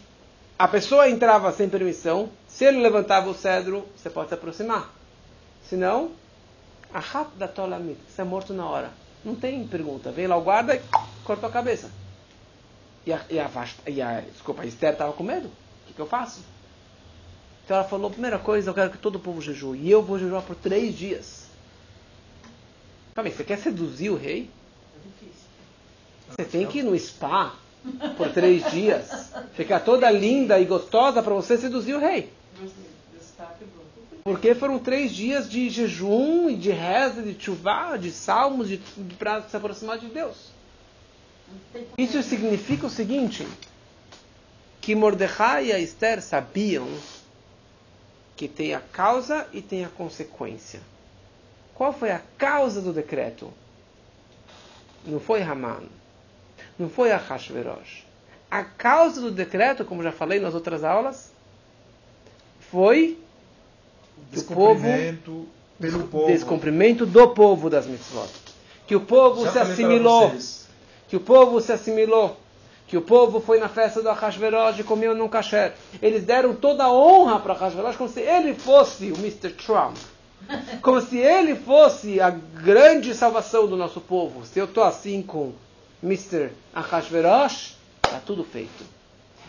a 0.58 0.67
pessoa 0.67 1.10
entrava 1.10 1.51
sem 1.51 1.67
permissão, 1.67 2.29
se 2.47 2.63
ele 2.63 2.81
levantava 2.81 3.29
o 3.29 3.34
cedro, 3.34 3.86
você 3.95 4.10
pode 4.10 4.29
se 4.29 4.34
aproximar. 4.34 4.93
Senão, 5.67 6.12
a 6.93 6.99
rata 6.99 7.31
da 7.36 7.47
tolamit, 7.47 7.99
você 8.08 8.21
é 8.21 8.25
morto 8.25 8.53
na 8.53 8.65
hora. 8.65 8.91
Não 9.23 9.36
tem 9.36 9.67
pergunta. 9.67 10.12
Vem 10.12 10.27
lá 10.27 10.38
o 10.38 10.41
guarda 10.41 10.75
e 10.75 10.81
cortou 11.23 11.49
a 11.49 11.51
cabeça. 11.51 11.91
E 13.05 13.12
a, 13.12 13.21
e 13.29 13.39
a, 13.39 13.49
e 13.88 14.01
a 14.01 14.21
desculpa, 14.21 14.62
a 14.62 14.65
Esther 14.65 14.93
estava 14.93 15.13
com 15.13 15.23
medo. 15.23 15.47
O 15.47 15.88
que, 15.88 15.93
que 15.93 15.99
eu 15.99 16.05
faço? 16.05 16.41
Então 17.63 17.77
ela 17.77 17.86
falou, 17.86 18.12
primeira 18.12 18.38
coisa, 18.38 18.69
eu 18.69 18.73
quero 18.73 18.91
que 18.91 18.97
todo 18.97 19.15
o 19.15 19.19
povo 19.19 19.41
jejue. 19.41 19.79
E 19.79 19.89
eu 19.89 20.03
vou 20.03 20.19
jejuar 20.19 20.43
por 20.43 20.55
três 20.55 20.95
dias. 20.95 21.47
Calma 23.15 23.29
você 23.29 23.43
quer 23.43 23.58
seduzir 23.58 24.10
o 24.12 24.15
rei? 24.15 24.49
Você 26.29 26.45
tem 26.45 26.65
que 26.67 26.79
ir 26.79 26.83
no 26.83 26.97
spa 26.97 27.55
por 28.17 28.29
três 28.31 28.69
dias. 28.71 29.31
Ficar 29.53 29.79
toda 29.81 30.09
linda 30.09 30.59
e 30.59 30.65
gostosa 30.65 31.21
para 31.21 31.33
você 31.33 31.57
seduzir 31.57 31.93
o 31.93 31.99
rei. 31.99 32.31
Porque 34.23 34.55
foram 34.55 34.79
três 34.79 35.13
dias 35.13 35.47
de 35.47 35.69
jejum 35.69 36.49
e 36.49 36.55
de 36.55 36.71
reza, 36.71 37.21
de 37.21 37.39
chuvá, 37.39 37.95
de 37.95 38.11
salmos, 38.11 38.67
de, 38.67 38.77
de 38.77 39.15
para 39.15 39.43
se 39.43 39.55
aproximar 39.55 39.99
de 39.99 40.07
Deus. 40.07 40.49
Isso 41.95 42.23
significa 42.23 42.88
o 42.88 42.89
seguinte: 42.89 43.47
que 44.81 44.95
Mordecai 44.95 45.71
e 45.71 45.83
Esther 45.83 46.21
sabiam 46.21 46.88
que 48.35 48.47
tem 48.47 48.73
a 48.73 48.79
causa 48.79 49.47
e 49.53 49.61
tem 49.61 49.85
a 49.85 49.89
consequência. 49.89 50.81
Qual 51.75 51.93
foi 51.93 52.09
a 52.11 52.21
causa 52.38 52.81
do 52.81 52.91
decreto? 52.91 53.53
Não 55.05 55.19
foi 55.19 55.43
Haman, 55.43 55.83
não 56.77 56.89
foi 56.89 57.11
Ahashverosh. 57.11 58.05
A 58.49 58.63
causa 58.63 59.21
do 59.21 59.31
decreto, 59.31 59.83
como 59.83 60.03
já 60.03 60.11
falei 60.11 60.39
nas 60.39 60.53
outras 60.53 60.83
aulas, 60.83 61.31
foi 62.71 63.17
descumprimento 64.31 65.47
pelo 65.79 66.07
povo. 66.07 66.27
Descumprimento 66.27 67.05
do 67.05 67.27
povo 67.29 67.69
das 67.69 67.85
mitzvot. 67.85 68.29
Que 68.88 68.95
o 68.95 69.01
povo 69.01 69.43
Já 69.45 69.51
se 69.51 69.59
assimilou. 69.59 70.31
Que 71.07 71.15
o 71.15 71.19
povo 71.19 71.59
se 71.61 71.71
assimilou. 71.71 72.38
que 72.88 72.95
o 72.97 73.01
povo 73.01 73.39
foi 73.39 73.59
na 73.59 73.67
festa 73.67 74.01
do 74.01 74.09
Ahasverosh 74.09 74.79
e 74.79 74.83
comeu 74.83 75.15
num 75.15 75.27
kasher. 75.27 75.73
Eles 76.01 76.23
deram 76.23 76.53
toda 76.53 76.83
a 76.83 76.93
honra 76.93 77.39
para 77.39 77.53
Ahasverosh 77.53 77.97
como 77.97 78.09
se 78.09 78.21
ele 78.21 78.53
fosse 78.53 79.11
o 79.11 79.17
Mr. 79.17 79.49
Trump. 79.51 79.97
Como 80.81 81.01
se 81.01 81.17
ele 81.17 81.55
fosse 81.55 82.21
a 82.21 82.29
grande 82.29 83.15
salvação 83.15 83.67
do 83.67 83.75
nosso 83.75 83.99
povo. 83.99 84.45
Se 84.45 84.59
eu 84.59 84.65
estou 84.65 84.83
assim 84.83 85.23
com 85.23 85.53
Mr. 86.03 86.51
Ahasverosh, 86.73 87.75
está 88.03 88.19
tudo 88.19 88.43
feito. 88.43 88.84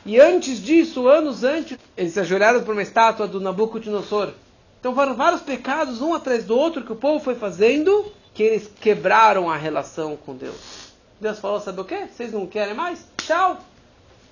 E 0.04 0.20
antes 0.20 0.62
disso, 0.62 1.08
anos 1.08 1.42
antes, 1.42 1.78
eles 1.96 2.12
se 2.12 2.20
ajoelharam 2.20 2.62
por 2.62 2.72
uma 2.72 2.82
estátua 2.82 3.26
do 3.26 3.40
Nabucodonosor. 3.40 4.32
Então 4.78 4.94
foram 4.94 5.14
vários 5.14 5.42
pecados, 5.42 6.00
um 6.00 6.14
atrás 6.14 6.44
do 6.44 6.56
outro, 6.56 6.84
que 6.84 6.92
o 6.92 6.96
povo 6.96 7.22
foi 7.22 7.34
fazendo, 7.34 8.12
que 8.32 8.42
eles 8.42 8.70
quebraram 8.80 9.50
a 9.50 9.56
relação 9.56 10.16
com 10.16 10.36
Deus. 10.36 10.92
Deus 11.20 11.38
falou, 11.38 11.60
sabe 11.60 11.80
o 11.80 11.84
que? 11.84 12.06
Vocês 12.06 12.32
não 12.32 12.46
querem 12.46 12.74
mais? 12.74 13.04
Tchau! 13.16 13.58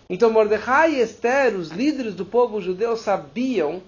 Então 0.09 0.31
Mordecai 0.31 0.95
e 0.95 1.01
Esther, 1.01 1.57
os 1.57 1.71
líderes 1.71 2.15
do 2.15 2.25
povo 2.25 2.61
judeu, 2.61 2.97
sabiam 2.97 3.83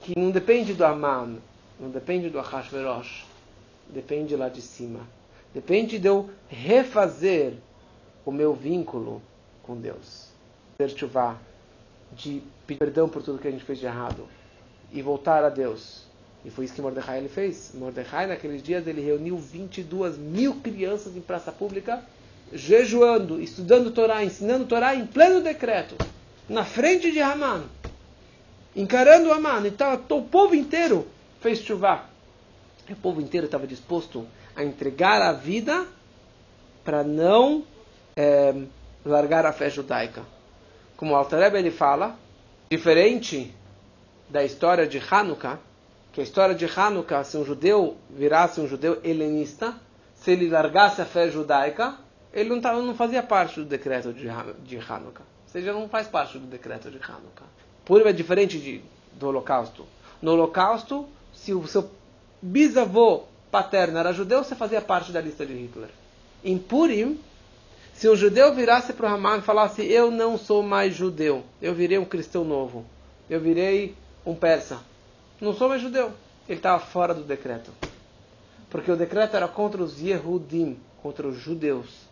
que 0.00 0.18
não 0.18 0.30
depende 0.30 0.72
do 0.72 0.84
Aman, 0.84 1.38
não 1.78 1.90
depende 1.90 2.30
do 2.30 2.38
Ahashverosh, 2.38 3.24
depende 3.88 4.36
lá 4.36 4.48
de 4.48 4.62
cima. 4.62 5.00
Depende 5.54 5.98
de 5.98 6.08
eu 6.08 6.30
refazer 6.48 7.54
o 8.24 8.30
meu 8.30 8.54
vínculo 8.54 9.22
com 9.62 9.76
Deus. 9.76 10.28
Ter 10.76 10.90
chuvá, 10.90 11.36
de 12.12 12.42
pedir 12.66 12.78
perdão 12.78 13.08
por 13.08 13.22
tudo 13.22 13.38
que 13.38 13.48
a 13.48 13.50
gente 13.50 13.64
fez 13.64 13.78
de 13.78 13.86
errado 13.86 14.28
e 14.92 15.02
voltar 15.02 15.44
a 15.44 15.48
Deus. 15.48 16.04
E 16.44 16.50
foi 16.50 16.64
isso 16.64 16.74
que 16.74 16.82
Mordecai 16.82 17.18
ele 17.18 17.28
fez. 17.28 17.72
Mordecai, 17.74 18.26
naqueles 18.26 18.62
dias, 18.62 18.86
ele 18.86 19.00
reuniu 19.00 19.36
22 19.36 20.16
mil 20.16 20.56
crianças 20.56 21.16
em 21.16 21.20
praça 21.20 21.50
pública 21.50 22.02
jejuando, 22.52 23.40
estudando 23.40 23.90
Torá, 23.90 24.24
ensinando 24.24 24.66
Torá 24.66 24.94
em 24.94 25.06
pleno 25.06 25.40
decreto, 25.40 25.96
na 26.48 26.64
frente 26.64 27.10
de 27.10 27.20
Haman, 27.20 27.64
encarando 28.74 29.32
Haman. 29.32 29.66
Então 29.66 29.94
o 30.10 30.22
povo 30.22 30.54
inteiro 30.54 31.06
fez 31.40 31.58
chuva. 31.58 32.07
O 32.90 32.96
povo 32.96 33.20
inteiro 33.20 33.46
estava 33.46 33.66
disposto 33.66 34.26
a 34.56 34.64
entregar 34.64 35.20
a 35.20 35.32
vida 35.32 35.86
para 36.84 37.04
não 37.04 37.64
é, 38.16 38.54
largar 39.04 39.44
a 39.44 39.52
fé 39.52 39.68
judaica. 39.68 40.22
Como 40.96 41.14
o 41.14 41.56
ele 41.56 41.70
fala, 41.70 42.16
diferente 42.70 43.54
da 44.28 44.42
história 44.42 44.86
de 44.86 44.98
Hanukkah, 44.98 45.58
que 46.12 46.20
a 46.20 46.24
história 46.24 46.54
de 46.54 46.64
Hanukkah, 46.64 47.22
se 47.24 47.36
um 47.36 47.44
judeu 47.44 47.96
virasse 48.10 48.60
um 48.60 48.66
judeu 48.66 49.00
helenista, 49.04 49.74
se 50.14 50.32
ele 50.32 50.48
largasse 50.48 51.00
a 51.00 51.04
fé 51.04 51.30
judaica, 51.30 51.96
ele 52.32 52.48
não, 52.48 52.60
tava, 52.60 52.82
não 52.82 52.94
fazia 52.94 53.22
parte 53.22 53.60
do 53.60 53.66
decreto 53.66 54.12
de, 54.12 54.28
de 54.64 54.76
Hanukkah. 54.78 55.24
Ou 55.24 55.52
seja, 55.52 55.72
não 55.72 55.88
faz 55.88 56.08
parte 56.08 56.38
do 56.38 56.46
decreto 56.46 56.90
de 56.90 56.96
Hanukkah. 56.96 57.46
Purim 57.84 58.04
é 58.04 58.12
diferente 58.12 58.58
de, 58.58 58.82
do 59.12 59.28
Holocausto. 59.28 59.86
No 60.20 60.32
Holocausto, 60.32 61.08
se 61.32 61.54
o 61.54 61.66
seu 61.66 61.88
bisavô 62.40 63.24
paterno 63.50 63.98
era 63.98 64.12
judeu, 64.12 64.44
você 64.44 64.54
fazia 64.54 64.80
parte 64.80 65.12
da 65.12 65.20
lista 65.20 65.44
de 65.44 65.54
Hitler. 65.54 65.88
Em 66.44 66.58
Purim, 66.58 67.18
se 67.94 68.08
um 68.08 68.14
judeu 68.14 68.54
virasse 68.54 68.92
para 68.92 69.10
o 69.10 69.14
Haman 69.14 69.38
e 69.38 69.42
falasse: 69.42 69.84
Eu 69.84 70.10
não 70.10 70.38
sou 70.38 70.62
mais 70.62 70.94
judeu, 70.94 71.44
eu 71.60 71.74
virei 71.74 71.98
um 71.98 72.04
cristão 72.04 72.44
novo, 72.44 72.84
eu 73.28 73.40
virei 73.40 73.94
um 74.24 74.34
persa, 74.34 74.78
não 75.40 75.52
sou 75.52 75.68
mais 75.68 75.82
judeu. 75.82 76.12
Ele 76.48 76.58
estava 76.58 76.78
fora 76.78 77.12
do 77.12 77.24
decreto. 77.24 77.70
Porque 78.70 78.90
o 78.90 78.96
decreto 78.96 79.36
era 79.36 79.48
contra 79.48 79.82
os 79.82 80.00
Yehudim, 80.00 80.78
contra 81.02 81.26
os 81.26 81.36
judeus. 81.38 82.06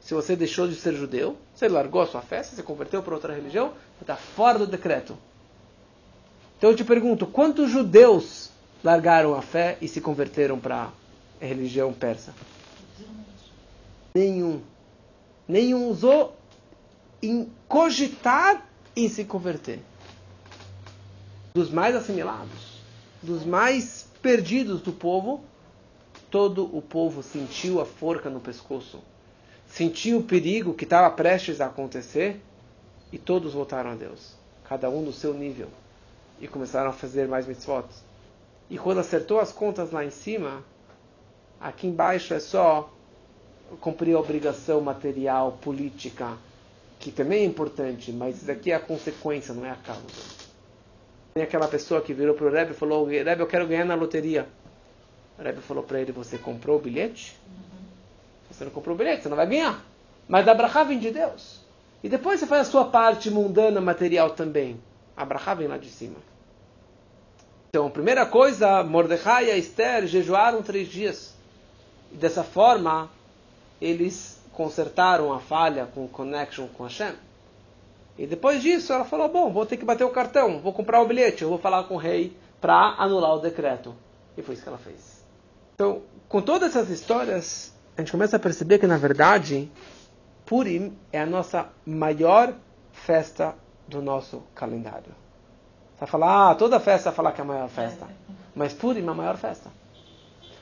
Se 0.00 0.14
você 0.14 0.36
deixou 0.36 0.68
de 0.68 0.74
ser 0.74 0.94
judeu, 0.94 1.36
você 1.54 1.68
largou 1.68 2.00
a 2.00 2.06
sua 2.06 2.22
fé, 2.22 2.42
você 2.42 2.54
se 2.54 2.62
converteu 2.62 3.02
para 3.02 3.14
outra 3.14 3.34
religião, 3.34 3.72
você 3.98 4.04
está 4.04 4.16
fora 4.16 4.58
do 4.58 4.66
decreto. 4.66 5.16
Então 6.56 6.70
eu 6.70 6.76
te 6.76 6.84
pergunto, 6.84 7.26
quantos 7.26 7.70
judeus 7.70 8.50
largaram 8.82 9.34
a 9.34 9.42
fé 9.42 9.78
e 9.80 9.88
se 9.88 10.00
converteram 10.00 10.58
para 10.58 10.90
a 11.40 11.44
religião 11.44 11.92
persa? 11.92 12.34
Nenhum. 14.14 14.62
Nenhum 15.48 15.88
usou 15.88 16.36
em 17.22 17.50
cogitar 17.68 18.66
em 18.94 19.08
se 19.08 19.24
converter. 19.24 19.80
Dos 21.54 21.70
mais 21.70 21.94
assimilados, 21.94 22.80
dos 23.22 23.44
mais 23.44 24.06
perdidos 24.20 24.80
do 24.80 24.92
povo, 24.92 25.42
todo 26.30 26.64
o 26.76 26.82
povo 26.82 27.22
sentiu 27.22 27.80
a 27.80 27.86
forca 27.86 28.28
no 28.28 28.40
pescoço 28.40 29.00
sentiu 29.68 30.18
o 30.18 30.22
perigo 30.22 30.74
que 30.74 30.84
estava 30.84 31.10
prestes 31.14 31.60
a 31.60 31.66
acontecer 31.66 32.40
e 33.12 33.18
todos 33.18 33.52
voltaram 33.52 33.90
a 33.90 33.94
Deus, 33.94 34.34
cada 34.64 34.88
um 34.88 35.02
no 35.02 35.12
seu 35.12 35.34
nível, 35.34 35.68
e 36.40 36.48
começaram 36.48 36.90
a 36.90 36.92
fazer 36.92 37.28
mais 37.28 37.46
mitzvot. 37.46 37.86
E 38.68 38.78
quando 38.78 38.98
acertou 38.98 39.38
as 39.38 39.52
contas 39.52 39.92
lá 39.92 40.04
em 40.04 40.10
cima, 40.10 40.64
aqui 41.60 41.86
embaixo 41.86 42.34
é 42.34 42.40
só 42.40 42.90
cumprir 43.80 44.14
a 44.16 44.20
obrigação 44.20 44.80
material, 44.80 45.52
política, 45.60 46.36
que 46.98 47.10
também 47.12 47.42
é 47.42 47.44
importante, 47.44 48.12
mas 48.12 48.42
isso 48.42 48.50
aqui 48.50 48.72
é 48.72 48.74
a 48.74 48.80
consequência, 48.80 49.54
não 49.54 49.64
é 49.64 49.70
a 49.70 49.76
causa. 49.76 50.02
Tem 51.34 51.44
aquela 51.44 51.68
pessoa 51.68 52.00
que 52.00 52.14
virou 52.14 52.34
para 52.34 52.46
o 52.46 52.50
Rebbe 52.50 52.72
e 52.72 52.74
falou: 52.74 53.04
Rebbe, 53.06 53.40
eu 53.40 53.46
quero 53.46 53.66
ganhar 53.66 53.84
na 53.84 53.94
loteria. 53.94 54.48
O 55.38 55.42
Rebbe 55.42 55.60
falou 55.60 55.84
para 55.84 56.00
ele: 56.00 56.10
Você 56.12 56.38
comprou 56.38 56.78
o 56.78 56.80
bilhete? 56.80 57.36
Você 58.50 58.64
não 58.64 58.70
comprou 58.70 58.94
o 58.94 58.98
bilhete, 58.98 59.22
você 59.22 59.28
não 59.28 59.36
vai 59.36 59.46
ganhar. 59.46 59.84
Mas 60.26 60.48
a 60.48 60.52
Abraha 60.52 60.84
vem 60.84 60.98
de 60.98 61.10
Deus. 61.10 61.60
E 62.02 62.08
depois 62.08 62.40
você 62.40 62.46
faz 62.46 62.66
a 62.66 62.70
sua 62.70 62.86
parte 62.86 63.30
mundana, 63.30 63.80
material 63.80 64.30
também. 64.30 64.80
A 65.16 65.22
Abraha 65.22 65.54
vem 65.54 65.68
lá 65.68 65.76
de 65.76 65.90
cima. 65.90 66.16
Então, 67.76 67.90
primeira 67.90 68.24
coisa, 68.24 68.82
Mordecai 68.82 69.50
e 69.50 69.58
Esther 69.58 70.06
jejuaram 70.06 70.62
três 70.62 70.88
dias. 70.88 71.34
E 72.10 72.16
dessa 72.16 72.42
forma, 72.42 73.10
eles 73.78 74.40
consertaram 74.54 75.30
a 75.30 75.40
falha 75.40 75.84
com 75.84 76.06
o 76.06 76.08
connection 76.08 76.68
com 76.68 76.84
Hashem. 76.84 77.12
E 78.16 78.26
depois 78.26 78.62
disso, 78.62 78.94
ela 78.94 79.04
falou: 79.04 79.28
Bom, 79.28 79.52
vou 79.52 79.66
ter 79.66 79.76
que 79.76 79.84
bater 79.84 80.04
o 80.04 80.08
cartão, 80.08 80.58
vou 80.58 80.72
comprar 80.72 81.02
o 81.02 81.06
bilhete, 81.06 81.42
eu 81.42 81.50
vou 81.50 81.58
falar 81.58 81.84
com 81.84 81.96
o 81.96 81.98
rei 81.98 82.34
para 82.62 82.94
anular 82.96 83.34
o 83.34 83.40
decreto. 83.40 83.94
E 84.38 84.42
foi 84.42 84.54
isso 84.54 84.62
que 84.62 84.70
ela 84.70 84.78
fez. 84.78 85.22
Então, 85.74 86.00
com 86.30 86.40
todas 86.40 86.74
essas 86.74 86.88
histórias, 86.88 87.74
a 87.94 88.00
gente 88.00 88.10
começa 88.10 88.38
a 88.38 88.40
perceber 88.40 88.78
que, 88.78 88.86
na 88.86 88.96
verdade, 88.96 89.70
Purim 90.46 90.96
é 91.12 91.20
a 91.20 91.26
nossa 91.26 91.68
maior 91.84 92.54
festa 92.90 93.54
do 93.86 94.00
nosso 94.00 94.42
calendário. 94.54 95.25
Você 95.96 96.00
vai 96.00 96.08
falar, 96.08 96.50
ah, 96.50 96.54
toda 96.54 96.78
festa 96.78 97.08
vai 97.08 97.16
falar 97.16 97.32
que 97.32 97.40
é 97.40 97.44
a 97.44 97.46
maior 97.46 97.68
festa. 97.70 98.06
Mas 98.54 98.74
Purim 98.74 99.06
é 99.06 99.08
a 99.08 99.14
maior 99.14 99.38
festa. 99.38 99.70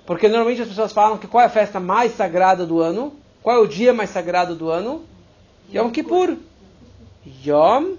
Porque 0.07 0.29
normalmente 0.29 0.63
as 0.63 0.69
pessoas 0.69 0.93
falam 0.93 1.19
que 1.19 1.27
qual 1.27 1.43
é 1.43 1.47
a 1.47 1.51
festa 1.51 1.81
mais 1.81 2.13
sagrada 2.13 2.65
do 2.65 2.81
ano? 2.81 3.13
Qual 3.43 3.57
é 3.57 3.59
o 3.59 3.67
dia 3.67 3.93
mais 3.93 4.11
sagrado 4.11 4.55
do 4.55 4.71
ano? 4.71 5.03
Yom 5.73 5.91
Kippur. 5.91 6.37
Yom 7.45 7.97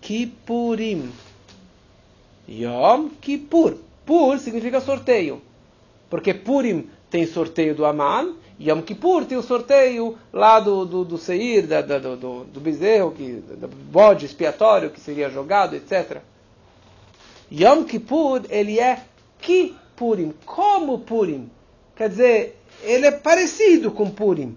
Kippurim. 0.00 1.12
Yom 2.48 3.10
Kippur. 3.20 3.76
Pur 4.06 4.38
significa 4.38 4.80
sorteio. 4.80 5.42
Porque 6.08 6.32
Purim 6.32 6.88
tem 7.10 7.26
sorteio 7.26 7.74
do 7.74 7.84
Aman, 7.84 8.34
Yom 8.60 8.82
Kippur 8.82 9.24
tem 9.24 9.38
o 9.38 9.42
sorteio 9.42 10.18
lá 10.30 10.60
do, 10.60 10.84
do, 10.84 11.02
do 11.02 11.16
Seir, 11.16 11.66
da, 11.66 11.80
da, 11.80 11.98
do, 11.98 12.44
do 12.44 12.60
bezerro, 12.60 13.10
que, 13.10 13.32
do 13.32 13.66
bode 13.66 14.26
expiatório 14.26 14.90
que 14.90 15.00
seria 15.00 15.30
jogado, 15.30 15.74
etc. 15.74 16.18
Yom 17.50 17.84
Kippur, 17.84 18.42
ele 18.50 18.78
é 18.78 19.02
Kippurim, 19.40 20.34
como 20.44 20.98
Purim. 20.98 21.50
Quer 21.96 22.10
dizer, 22.10 22.58
ele 22.82 23.06
é 23.06 23.10
parecido 23.10 23.90
com 23.90 24.10
Purim. 24.10 24.56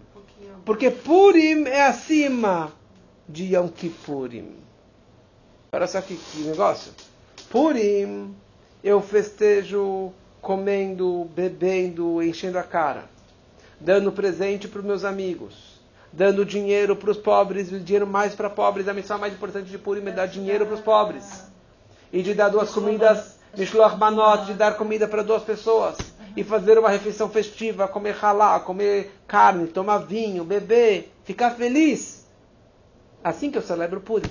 Porque 0.66 0.92
Purim 0.92 1.66
é 1.66 1.84
acima 1.84 2.74
de 3.28 3.56
Yom 3.56 3.70
Kippurim. 3.70 4.54
Olha 5.72 5.88
só 5.88 6.02
que, 6.02 6.18
que 6.18 6.42
negócio. 6.42 6.92
Purim, 7.50 8.36
eu 8.84 9.02
festejo 9.02 10.12
comendo, 10.42 11.26
bebendo, 11.34 12.22
enchendo 12.22 12.60
a 12.60 12.64
cara, 12.64 13.13
dando 13.80 14.12
presente 14.12 14.68
para 14.68 14.80
os 14.80 14.86
meus 14.86 15.04
amigos, 15.04 15.80
dando 16.12 16.46
dinheiro 16.46 16.96
para 16.96 17.12
os 17.12 17.18
pobres, 17.18 17.70
dinheiro 17.70 18.08
mais 18.08 18.36
para 18.36 18.50
pobres. 18.50 18.88
A 18.88 18.94
missão 18.94 19.18
mais 19.18 19.34
importante 19.34 19.70
de 19.70 19.78
Purim 19.78 20.08
é 20.08 20.12
dar 20.12 20.28
dinheiro 20.28 20.66
para 20.66 20.76
os 20.76 20.82
pobres. 20.82 21.52
E 22.12 22.22
de 22.22 22.34
dar 22.34 22.50
duas 22.50 22.72
comidas, 22.72 23.40
Mishloach 23.58 23.98
Manot, 23.98 24.46
de 24.46 24.54
dar 24.54 24.78
comida 24.78 25.08
para 25.08 25.24
duas 25.24 25.44
pessoas. 25.44 25.98
E 26.36 26.44
fazer 26.44 26.78
uma 26.78 26.90
refeição 26.90 27.30
festiva, 27.30 27.88
comer 27.88 28.16
halá, 28.22 28.60
comer 28.60 29.12
carne, 29.28 29.68
tomar 29.68 30.00
vinho, 30.00 30.44
beber, 30.44 31.14
ficar 31.24 31.52
feliz. 31.52 32.28
Assim 33.24 33.52
que 33.52 33.58
eu 33.58 33.62
celebro 33.62 34.02
Purim. 34.02 34.30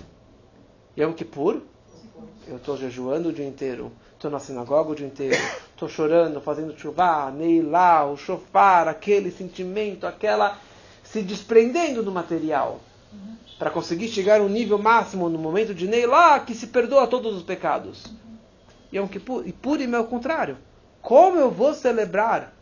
Yom 0.99 1.13
Kippur, 1.13 1.63
eu 2.47 2.57
estou 2.57 2.77
jejuando 2.77 3.29
o 3.29 3.33
dia 3.33 3.47
inteiro, 3.47 3.93
estou 4.15 4.31
na 4.31 4.39
sinagoga 4.39 4.91
o 4.91 4.95
dia 4.95 5.07
inteiro, 5.07 5.37
estou 5.71 5.89
chorando, 5.89 6.41
fazendo 6.41 6.79
chuvá, 6.79 7.31
neilá, 7.31 8.05
o 8.05 8.17
chofar, 8.17 8.89
aquele 8.89 9.31
sentimento, 9.31 10.07
aquela 10.07 10.59
se 11.03 11.23
desprendendo 11.23 12.03
do 12.03 12.11
material. 12.11 12.81
Para 13.59 13.71
conseguir 13.71 14.09
chegar 14.09 14.41
a 14.41 14.43
um 14.43 14.49
nível 14.49 14.79
máximo 14.79 15.29
no 15.29 15.39
momento 15.39 15.75
de 15.75 15.87
Neilá, 15.87 16.41
que 16.41 16.55
se 16.55 16.67
perdoa 16.67 17.07
todos 17.07 17.37
os 17.37 17.43
pecados. 17.43 18.07
E 18.91 18.97
Yom 18.97 19.07
Kippur, 19.07 19.47
e 19.47 19.53
Purim 19.53 19.93
é 19.93 19.99
o 19.99 20.05
contrário. 20.05 20.57
Como 21.01 21.39
eu 21.39 21.51
vou 21.51 21.75
celebrar? 21.75 22.53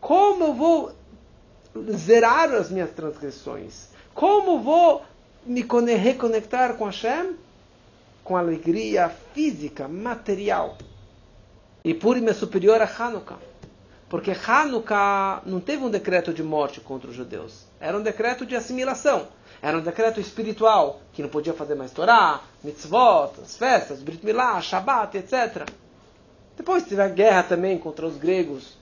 Como 0.00 0.44
eu 0.44 0.54
vou 0.54 0.92
zerar 1.92 2.52
as 2.52 2.70
minhas 2.70 2.90
transgressões? 2.90 3.88
Como 4.14 4.60
vou 4.60 5.02
me 5.44 5.62
reconectar 5.94 6.74
com 6.74 6.84
Hashem? 6.84 7.36
Com 8.28 8.36
alegria 8.36 9.08
física, 9.32 9.88
material. 9.88 10.76
E 11.82 11.94
Purim 11.94 12.26
é 12.26 12.34
superior 12.34 12.78
a 12.78 12.84
Hanukkah. 12.84 13.38
Porque 14.06 14.32
Hanukkah 14.32 15.40
não 15.46 15.60
teve 15.60 15.82
um 15.82 15.88
decreto 15.88 16.34
de 16.34 16.42
morte 16.42 16.78
contra 16.78 17.08
os 17.08 17.16
judeus. 17.16 17.64
Era 17.80 17.96
um 17.96 18.02
decreto 18.02 18.44
de 18.44 18.54
assimilação. 18.54 19.28
Era 19.62 19.78
um 19.78 19.80
decreto 19.80 20.20
espiritual, 20.20 21.00
que 21.14 21.22
não 21.22 21.30
podia 21.30 21.54
fazer 21.54 21.74
mais 21.74 21.90
Torá, 21.90 22.42
mitzvot, 22.62 23.40
as 23.42 23.56
festas, 23.56 24.02
Brit 24.02 24.22
Milá, 24.22 24.60
Shabbat, 24.60 25.16
etc. 25.16 25.66
Depois 26.54 26.82
teve 26.82 27.00
a 27.00 27.08
guerra 27.08 27.44
também 27.44 27.78
contra 27.78 28.06
os 28.06 28.18
gregos. 28.18 28.76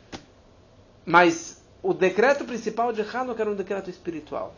Mas 1.04 1.62
o 1.84 1.94
decreto 1.94 2.44
principal 2.44 2.92
de 2.92 3.02
Hanukkah 3.02 3.44
era 3.44 3.50
um 3.52 3.54
decreto 3.54 3.88
espiritual. 3.88 4.56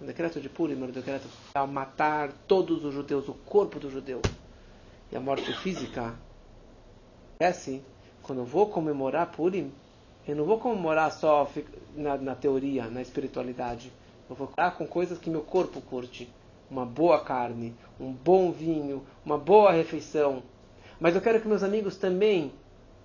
O 0.00 0.04
decreto 0.04 0.40
de 0.40 0.48
Purim 0.48 0.74
um 0.74 0.90
decreto 0.90 1.26
para 1.52 1.66
matar 1.66 2.32
todos 2.46 2.84
os 2.84 2.92
judeus, 2.92 3.28
o 3.28 3.34
corpo 3.34 3.78
do 3.78 3.90
judeu. 3.90 4.20
E 5.10 5.16
a 5.16 5.20
morte 5.20 5.52
física 5.54 6.14
é 7.40 7.46
assim 7.46 7.82
quando 8.26 8.40
eu 8.40 8.44
vou 8.44 8.66
comemorar 8.66 9.30
Purim, 9.30 9.72
eu 10.26 10.34
não 10.34 10.44
vou 10.44 10.58
comemorar 10.58 11.12
só 11.12 11.48
na, 11.94 12.16
na 12.16 12.34
teoria, 12.34 12.90
na 12.90 13.00
espiritualidade. 13.00 13.92
Eu 14.28 14.34
vou 14.34 14.48
comemorar 14.48 14.76
com 14.76 14.84
coisas 14.84 15.16
que 15.16 15.30
meu 15.30 15.42
corpo 15.42 15.80
curte. 15.80 16.28
Uma 16.68 16.84
boa 16.84 17.20
carne, 17.20 17.76
um 18.00 18.10
bom 18.10 18.50
vinho, 18.50 19.06
uma 19.24 19.38
boa 19.38 19.70
refeição. 19.70 20.42
Mas 20.98 21.14
eu 21.14 21.20
quero 21.20 21.40
que 21.40 21.46
meus 21.46 21.62
amigos 21.62 21.96
também 21.96 22.52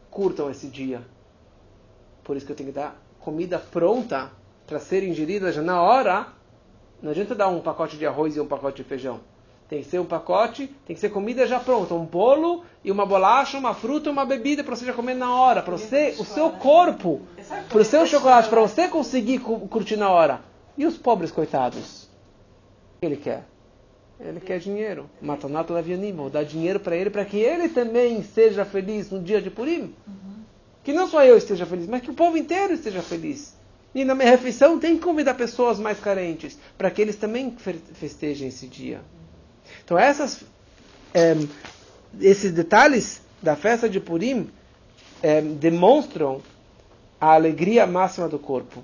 curtam 0.10 0.50
esse 0.50 0.68
dia. 0.68 1.06
Por 2.24 2.36
isso 2.36 2.48
que 2.48 2.52
eu 2.52 2.56
tenho 2.56 2.70
que 2.70 2.76
dar 2.76 3.00
comida 3.20 3.60
pronta 3.60 4.32
para 4.66 4.80
ser 4.80 5.04
ingerida 5.04 5.52
já 5.52 5.62
na 5.62 5.80
hora. 5.80 6.41
Não 7.02 7.12
adianta 7.12 7.34
dar 7.34 7.48
um 7.48 7.60
pacote 7.60 7.98
de 7.98 8.06
arroz 8.06 8.36
e 8.36 8.40
um 8.40 8.48
pacote 8.48 8.84
de 8.84 8.88
feijão. 8.88 9.20
Tem 9.68 9.82
que 9.82 9.90
ser 9.90 10.00
um 10.00 10.06
pacote, 10.06 10.68
tem 10.86 10.94
que 10.94 11.00
ser 11.00 11.10
comida 11.10 11.48
já 11.48 11.58
pronta, 11.60 11.94
um 11.94 12.06
bolo 12.06 12.64
e 12.84 12.92
uma 12.92 13.06
bolacha, 13.06 13.58
uma 13.58 13.74
fruta, 13.74 14.12
uma 14.12 14.26
bebida 14.26 14.64
para 14.64 14.76
você 14.76 14.86
já 14.86 14.94
comer 14.94 15.14
na 15.14 15.34
hora, 15.34 15.62
para 15.62 15.78
você, 15.78 16.14
o 16.20 16.26
seu 16.26 16.50
corpo, 16.52 17.22
para 17.70 17.82
o 17.82 17.86
seu 17.86 18.06
chocolate, 18.06 18.50
para 18.50 18.60
você 18.60 18.90
conseguir 18.90 19.40
curtir 19.40 19.96
na 19.96 20.10
hora. 20.10 20.42
E 20.78 20.86
os 20.86 20.98
pobres 20.98 21.32
coitados? 21.32 22.04
O 22.04 23.00
que 23.00 23.06
ele 23.06 23.16
quer? 23.16 23.46
Ele 24.20 24.40
quer 24.40 24.60
dinheiro. 24.60 25.10
Matanato 25.22 25.74
levianim, 25.74 26.14
vou 26.14 26.30
dar 26.30 26.44
dinheiro 26.44 26.80
para 26.80 26.96
ele 26.96 27.10
para 27.10 27.26
que 27.26 27.38
ele 27.38 27.70
também 27.70 28.22
seja 28.24 28.66
feliz 28.66 29.10
no 29.10 29.22
dia 29.22 29.42
de 29.42 29.50
Purim. 29.50 29.96
Que 30.84 30.92
não 30.92 31.08
só 31.08 31.24
eu 31.24 31.38
esteja 31.38 31.66
feliz, 31.66 31.88
mas 31.88 32.02
que 32.02 32.12
o 32.12 32.14
povo 32.14 32.38
inteiro 32.38 32.74
esteja 32.74 33.02
feliz. 33.02 33.56
E 33.94 34.06
na 34.06 34.16
minha 34.16 34.30
refeição 34.30 34.80
tem 34.80 34.96
que 34.96 35.04
convidar 35.04 35.34
pessoas 35.34 35.80
mais 35.80 36.00
carentes, 36.00 36.58
para 36.78 36.90
que 36.90 37.02
eles 37.02 37.18
também 37.18 37.56
festejem 37.94 38.48
esse 38.48 38.68
dia. 38.68 39.02
Então 39.84 39.98
essas, 39.98 40.44
é, 41.14 41.36
esses 42.20 42.52
detalhes 42.52 43.22
da 43.42 43.56
festa 43.56 43.90
de 43.90 44.00
Purim 44.00 44.50
é, 45.22 45.42
demonstram 45.42 46.42
a 47.20 47.34
alegria 47.34 47.86
máxima 47.86 48.30
do 48.30 48.40
corpo. 48.40 48.84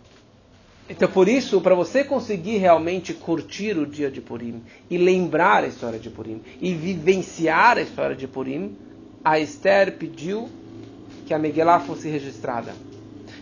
Então 0.89 1.09
por 1.09 1.27
isso, 1.27 1.59
para 1.61 1.75
você 1.75 2.03
conseguir 2.03 2.57
realmente 2.57 3.13
curtir 3.13 3.77
o 3.77 3.85
dia 3.85 4.09
de 4.09 4.21
Purim 4.21 4.61
e 4.89 4.97
lembrar 4.97 5.63
a 5.63 5.67
história 5.67 5.99
de 5.99 6.09
Purim 6.09 6.41
e 6.61 6.73
vivenciar 6.73 7.77
a 7.77 7.81
história 7.81 8.15
de 8.15 8.27
Purim, 8.27 8.77
a 9.23 9.39
Esther 9.39 9.97
pediu 9.97 10.49
que 11.25 11.33
a 11.33 11.39
Megillah 11.39 11.81
fosse 11.81 12.07
registrada, 12.07 12.73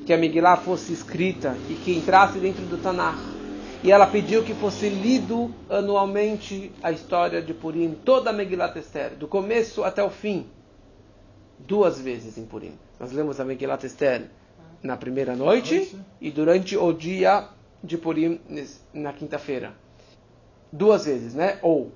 que 0.06 0.14
a 0.14 0.18
Megillah 0.18 0.58
fosse 0.58 0.94
escrita 0.94 1.58
e 1.70 1.74
que 1.74 1.96
entrasse 1.96 2.40
dentro 2.40 2.64
do 2.66 2.78
Tanakh 2.78 3.36
e 3.86 3.92
ela 3.92 4.08
pediu 4.08 4.44
que 4.44 4.56
fosse 4.56 4.90
lido 4.90 5.54
anualmente 5.70 6.72
a 6.82 6.92
história 6.92 7.40
de 7.40 7.54
Purim, 7.54 7.94
toda 8.04 8.32
a 8.32 8.34
Megilat 8.34 8.76
Esther, 8.80 9.16
do 9.16 9.28
começo 9.28 9.84
até 9.84 10.04
o 10.04 10.10
fim, 10.10 10.48
duas 11.60 12.02
vezes 12.02 12.36
em 12.36 12.48
Purim. 12.48 12.74
Nós 13.00 13.12
lemos 13.12 13.40
a 13.40 13.46
Megilat 13.46 13.84
Esther 13.84 14.28
na 14.82 14.98
primeira 14.98 15.36
noite 15.36 15.96
e 16.20 16.32
durante 16.32 16.76
o 16.76 16.92
dia 16.92 17.48
de 17.84 17.96
Purim 17.96 18.40
na 18.92 19.14
quinta-feira. 19.14 19.74
Duas 20.72 21.06
vezes, 21.06 21.36
né? 21.36 21.60
Ou 21.62 21.92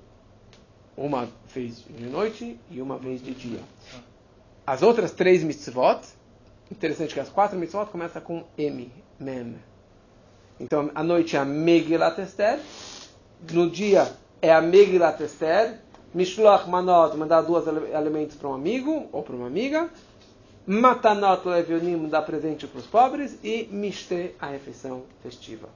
uma 0.96 1.28
vez 1.52 1.84
de 1.90 2.06
noite 2.06 2.56
e 2.70 2.80
uma 2.80 2.98
vez 2.98 3.20
de 3.20 3.32
dia. 3.32 3.58
As 4.64 4.80
outras 4.80 5.10
três 5.10 5.42
mitzvot, 5.42 6.02
interessante 6.70 7.14
que 7.14 7.20
as 7.20 7.28
quatro 7.28 7.58
mitzvot 7.58 7.86
começam 7.86 8.22
com 8.22 8.44
M, 8.56 8.90
Mem. 9.18 9.56
Então, 10.58 10.90
à 10.94 11.02
noite 11.02 11.36
é 11.36 11.38
a 11.38 11.44
Megilat 11.44 12.20
Esther, 12.20 12.60
no 13.52 13.70
dia 13.70 14.12
é 14.42 14.52
a 14.52 14.60
Megilat 14.60 15.22
Esther, 15.22 15.80
Mishloach 16.14 16.68
Manot, 16.68 17.16
mandar 17.16 17.42
dois 17.42 17.66
alimentos 17.68 18.36
para 18.36 18.48
um 18.48 18.54
amigo 18.54 19.08
ou 19.12 19.22
para 19.22 19.34
uma 19.34 19.46
amiga, 19.46 19.88
Matanot 20.66 21.48
Levionim, 21.48 22.08
dar 22.08 22.22
presente 22.22 22.66
para 22.66 22.78
os 22.78 22.86
pobres, 22.86 23.38
e 23.42 23.68
Mishte, 23.70 24.34
a 24.38 24.48
refeição 24.48 25.04
festiva. 25.22 25.68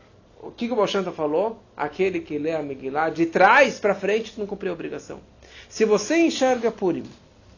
O 0.42 0.50
que 0.50 0.70
o 0.70 0.76
Boshanta 0.76 1.10
falou? 1.10 1.58
Aquele 1.74 2.20
que 2.20 2.38
lê 2.38 2.52
a 2.52 2.62
Megillah 2.62 3.08
de 3.08 3.26
trás 3.26 3.80
para 3.80 3.94
frente 3.94 4.38
não 4.38 4.46
cumpriu 4.46 4.72
a 4.72 4.74
obrigação. 4.74 5.20
Se 5.68 5.84
você 5.84 6.18
enxerga 6.18 6.70
Purim, 6.70 7.04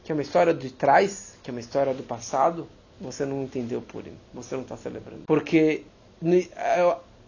que 0.04 0.12
é 0.12 0.14
uma 0.14 0.22
história 0.22 0.54
de 0.54 0.70
trás, 0.70 1.36
que 1.42 1.50
é 1.50 1.52
uma 1.52 1.60
história 1.60 1.92
do 1.92 2.04
passado, 2.04 2.68
você 3.00 3.24
não 3.24 3.42
entendeu 3.42 3.82
Purim, 3.82 4.16
você 4.32 4.54
não 4.54 4.62
está 4.62 4.76
celebrando. 4.76 5.22
Porque 5.26 5.82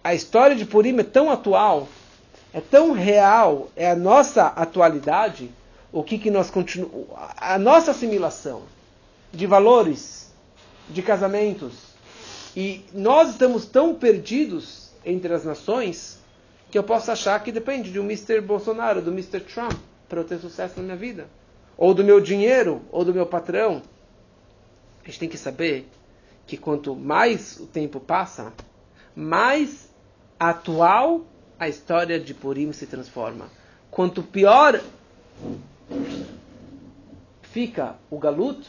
a 0.03 0.15
história 0.15 0.57
de 0.57 0.65
Purim 0.65 0.99
é 0.99 1.03
tão 1.03 1.31
atual, 1.31 1.89
é 2.53 2.61
tão 2.61 2.93
real, 2.93 3.69
é 3.77 3.91
a 3.91 3.97
nossa 3.97 4.47
atualidade, 4.47 5.51
o 5.93 6.03
que, 6.03 6.19
que 6.19 6.31
nós 6.31 6.51
continuamos. 6.51 7.07
A 7.37 7.59
nossa 7.59 7.91
assimilação 7.91 8.63
de 9.33 9.47
valores, 9.47 10.33
de 10.89 11.03
casamentos. 11.03 11.75
E 12.57 12.85
nós 12.93 13.31
estamos 13.31 13.67
tão 13.67 13.95
perdidos 13.95 14.91
entre 15.05 15.33
as 15.33 15.45
nações 15.45 16.19
que 16.71 16.79
eu 16.79 16.83
posso 16.83 17.11
achar 17.11 17.43
que 17.43 17.53
depende 17.53 17.91
de 17.91 17.99
um 17.99 18.05
Mr. 18.05 18.41
Bolsonaro, 18.41 19.01
do 19.01 19.11
Mr. 19.11 19.41
Trump, 19.41 19.73
para 20.09 20.21
eu 20.21 20.25
ter 20.25 20.39
sucesso 20.39 20.75
na 20.77 20.83
minha 20.83 20.97
vida. 20.97 21.27
Ou 21.77 21.95
do 21.95 22.05
meu 22.05 22.21
dinheiro, 22.21 22.83
ou 22.91 23.05
do 23.05 23.15
meu 23.15 23.27
patrão. 23.27 23.83
A 25.09 25.11
gente 25.11 25.21
tem 25.21 25.29
que 25.31 25.39
saber 25.39 25.89
que 26.47 26.59
quanto 26.59 26.95
mais 26.95 27.59
o 27.59 27.65
tempo 27.65 27.99
passa, 27.99 28.53
mais 29.17 29.89
atual, 30.39 31.23
a 31.59 31.67
história 31.67 32.21
de 32.21 32.35
Purim 32.35 32.71
se 32.73 32.85
transforma. 32.87 33.47
Quanto 33.91 34.23
pior 34.23 34.79
fica 37.41 37.97
o 38.11 38.19
galut, 38.19 38.69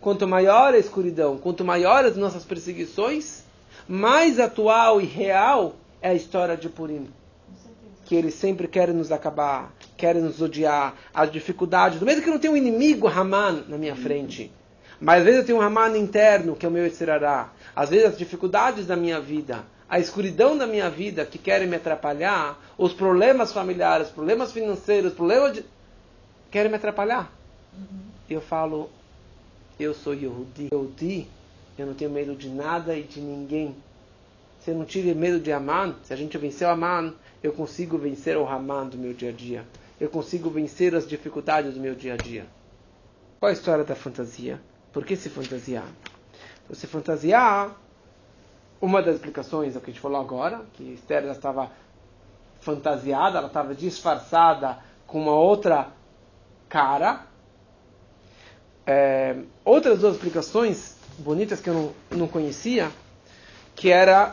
quanto 0.00 0.26
maior 0.26 0.74
a 0.74 0.78
escuridão, 0.78 1.38
quanto 1.38 1.64
maiores 1.64 2.10
as 2.10 2.16
nossas 2.16 2.44
perseguições, 2.44 3.44
mais 3.86 4.40
atual 4.40 5.00
e 5.00 5.04
real 5.04 5.76
é 6.02 6.08
a 6.08 6.14
história 6.14 6.56
de 6.56 6.68
Purim. 6.68 7.08
Que 8.06 8.16
eles 8.16 8.34
sempre 8.34 8.66
querem 8.66 8.96
nos 8.96 9.12
acabar, 9.12 9.72
querem 9.96 10.20
nos 10.20 10.42
odiar, 10.42 10.96
as 11.14 11.30
dificuldades. 11.30 12.00
Do 12.00 12.06
mesmo 12.06 12.22
que 12.22 12.28
eu 12.28 12.32
não 12.32 12.40
tenho 12.40 12.54
um 12.54 12.56
inimigo 12.56 13.06
Haman 13.06 13.66
na 13.68 13.78
minha 13.78 13.94
frente, 13.94 14.50
mas 15.00 15.18
às 15.18 15.24
vezes 15.24 15.40
eu 15.40 15.46
tenho 15.46 15.58
um 15.58 15.62
Haman 15.62 15.96
interno, 15.96 16.56
que 16.56 16.64
é 16.64 16.68
o 16.68 16.72
meu 16.72 16.86
Etzerará. 16.86 17.50
Às 17.74 17.90
vezes 17.90 18.06
as 18.06 18.18
dificuldades 18.18 18.86
da 18.86 18.96
minha 18.96 19.20
vida, 19.20 19.64
a 19.88 19.98
escuridão 19.98 20.56
da 20.56 20.66
minha 20.66 20.88
vida 20.88 21.24
que 21.24 21.38
querem 21.38 21.68
me 21.68 21.76
atrapalhar, 21.76 22.58
os 22.78 22.92
problemas 22.92 23.52
familiares, 23.52 24.08
problemas 24.08 24.52
financeiros, 24.52 25.12
problemas 25.12 25.54
de. 25.54 25.64
querem 26.50 26.70
me 26.70 26.76
atrapalhar. 26.76 27.30
Uhum. 27.74 28.06
Eu 28.28 28.40
falo, 28.40 28.90
eu 29.78 29.92
sou 29.92 30.14
Yehudi. 30.14 30.68
Yehudi, 30.72 31.28
eu 31.78 31.86
não 31.86 31.94
tenho 31.94 32.10
medo 32.10 32.34
de 32.34 32.48
nada 32.48 32.96
e 32.96 33.02
de 33.02 33.20
ninguém. 33.20 33.76
Se 34.60 34.70
eu 34.70 34.74
não 34.74 34.84
tive 34.84 35.14
medo 35.14 35.38
de 35.38 35.52
Aman, 35.52 35.94
se 36.02 36.12
a 36.12 36.16
gente 36.16 36.36
venceu 36.38 36.68
Aman, 36.68 37.14
eu 37.42 37.52
consigo 37.52 37.98
vencer 37.98 38.36
o 38.36 38.48
Haman 38.48 38.88
do 38.88 38.98
meu 38.98 39.12
dia 39.12 39.28
a 39.28 39.32
dia. 39.32 39.64
Eu 40.00 40.08
consigo 40.08 40.50
vencer 40.50 40.94
as 40.94 41.06
dificuldades 41.06 41.74
do 41.74 41.80
meu 41.80 41.94
dia 41.94 42.14
a 42.14 42.16
dia. 42.16 42.46
Qual 43.38 43.50
a 43.50 43.52
história 43.52 43.84
da 43.84 43.94
fantasia? 43.94 44.60
Por 44.96 45.04
que 45.04 45.14
se 45.14 45.28
fantasiar? 45.28 45.84
Você 46.70 46.86
fantasiar 46.86 47.76
uma 48.80 49.02
das 49.02 49.16
explicações 49.16 49.74
é 49.74 49.78
o 49.78 49.82
que 49.82 49.90
a 49.90 49.92
gente 49.92 50.00
falou 50.00 50.18
agora, 50.18 50.62
que 50.72 50.84
Esther 50.84 51.22
estava 51.26 51.70
fantasiada, 52.62 53.36
ela 53.36 53.48
estava 53.48 53.74
disfarçada 53.74 54.78
com 55.06 55.20
uma 55.20 55.34
outra 55.34 55.88
cara. 56.66 57.26
É, 58.86 59.36
outras 59.66 59.98
duas 59.98 60.14
explicações 60.14 60.96
bonitas 61.18 61.60
que 61.60 61.68
eu 61.68 61.74
não, 61.74 62.18
não 62.18 62.26
conhecia, 62.26 62.90
que 63.74 63.90
era 63.90 64.32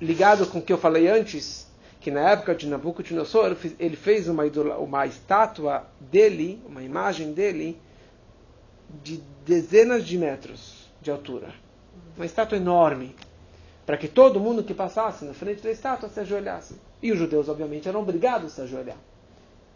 ligado 0.00 0.46
com 0.46 0.60
o 0.60 0.62
que 0.62 0.72
eu 0.72 0.78
falei 0.78 1.06
antes, 1.06 1.70
que 2.00 2.10
na 2.10 2.30
época 2.30 2.54
de 2.54 2.66
Nabucodonosor 2.66 3.54
ele 3.78 3.96
fez 3.96 4.26
uma, 4.26 4.42
uma 4.78 5.06
estátua 5.06 5.86
dele, 6.00 6.62
uma 6.66 6.82
imagem 6.82 7.34
dele, 7.34 7.78
de 9.02 9.22
dezenas 9.44 10.06
de 10.06 10.18
metros 10.18 10.88
de 11.00 11.10
altura. 11.10 11.48
Uma 12.16 12.26
estátua 12.26 12.58
enorme. 12.58 13.14
Para 13.86 13.96
que 13.96 14.08
todo 14.08 14.38
mundo 14.38 14.62
que 14.62 14.74
passasse 14.74 15.24
na 15.24 15.34
frente 15.34 15.62
da 15.62 15.70
estátua 15.70 16.08
se 16.08 16.20
ajoelhasse. 16.20 16.76
E 17.02 17.10
os 17.10 17.18
judeus, 17.18 17.48
obviamente, 17.48 17.88
eram 17.88 18.00
obrigados 18.00 18.52
a 18.52 18.54
se 18.56 18.60
ajoelhar, 18.62 18.96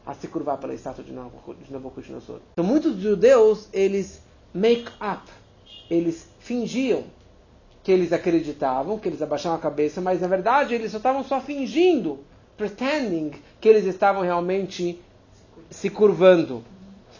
a 0.07 0.15
se 0.15 0.29
curvar 0.29 0.59
pela 0.59 0.75
estátua 0.75 1.03
de 1.03 1.12
Nabucodonosor. 1.12 2.41
Então, 2.53 2.65
muitos 2.65 2.97
judeus, 3.01 3.69
eles 3.73 4.23
make 4.53 4.89
up, 5.01 5.31
eles 5.91 6.29
fingiam 6.39 7.05
que 7.83 7.91
eles 7.93 8.12
acreditavam, 8.12 8.99
que 8.99 9.09
eles 9.09 9.21
abaixavam 9.21 9.59
a 9.59 9.61
cabeça, 9.61 10.01
mas 10.01 10.21
na 10.21 10.27
verdade 10.27 10.75
eles 10.75 10.91
só 10.91 10.97
estavam 10.97 11.23
só 11.23 11.41
fingindo, 11.41 12.21
pretending 12.57 13.33
que 13.61 13.69
eles 13.69 13.85
estavam 13.85 14.23
realmente 14.23 14.99
se 15.71 15.91
curvando. 15.91 16.65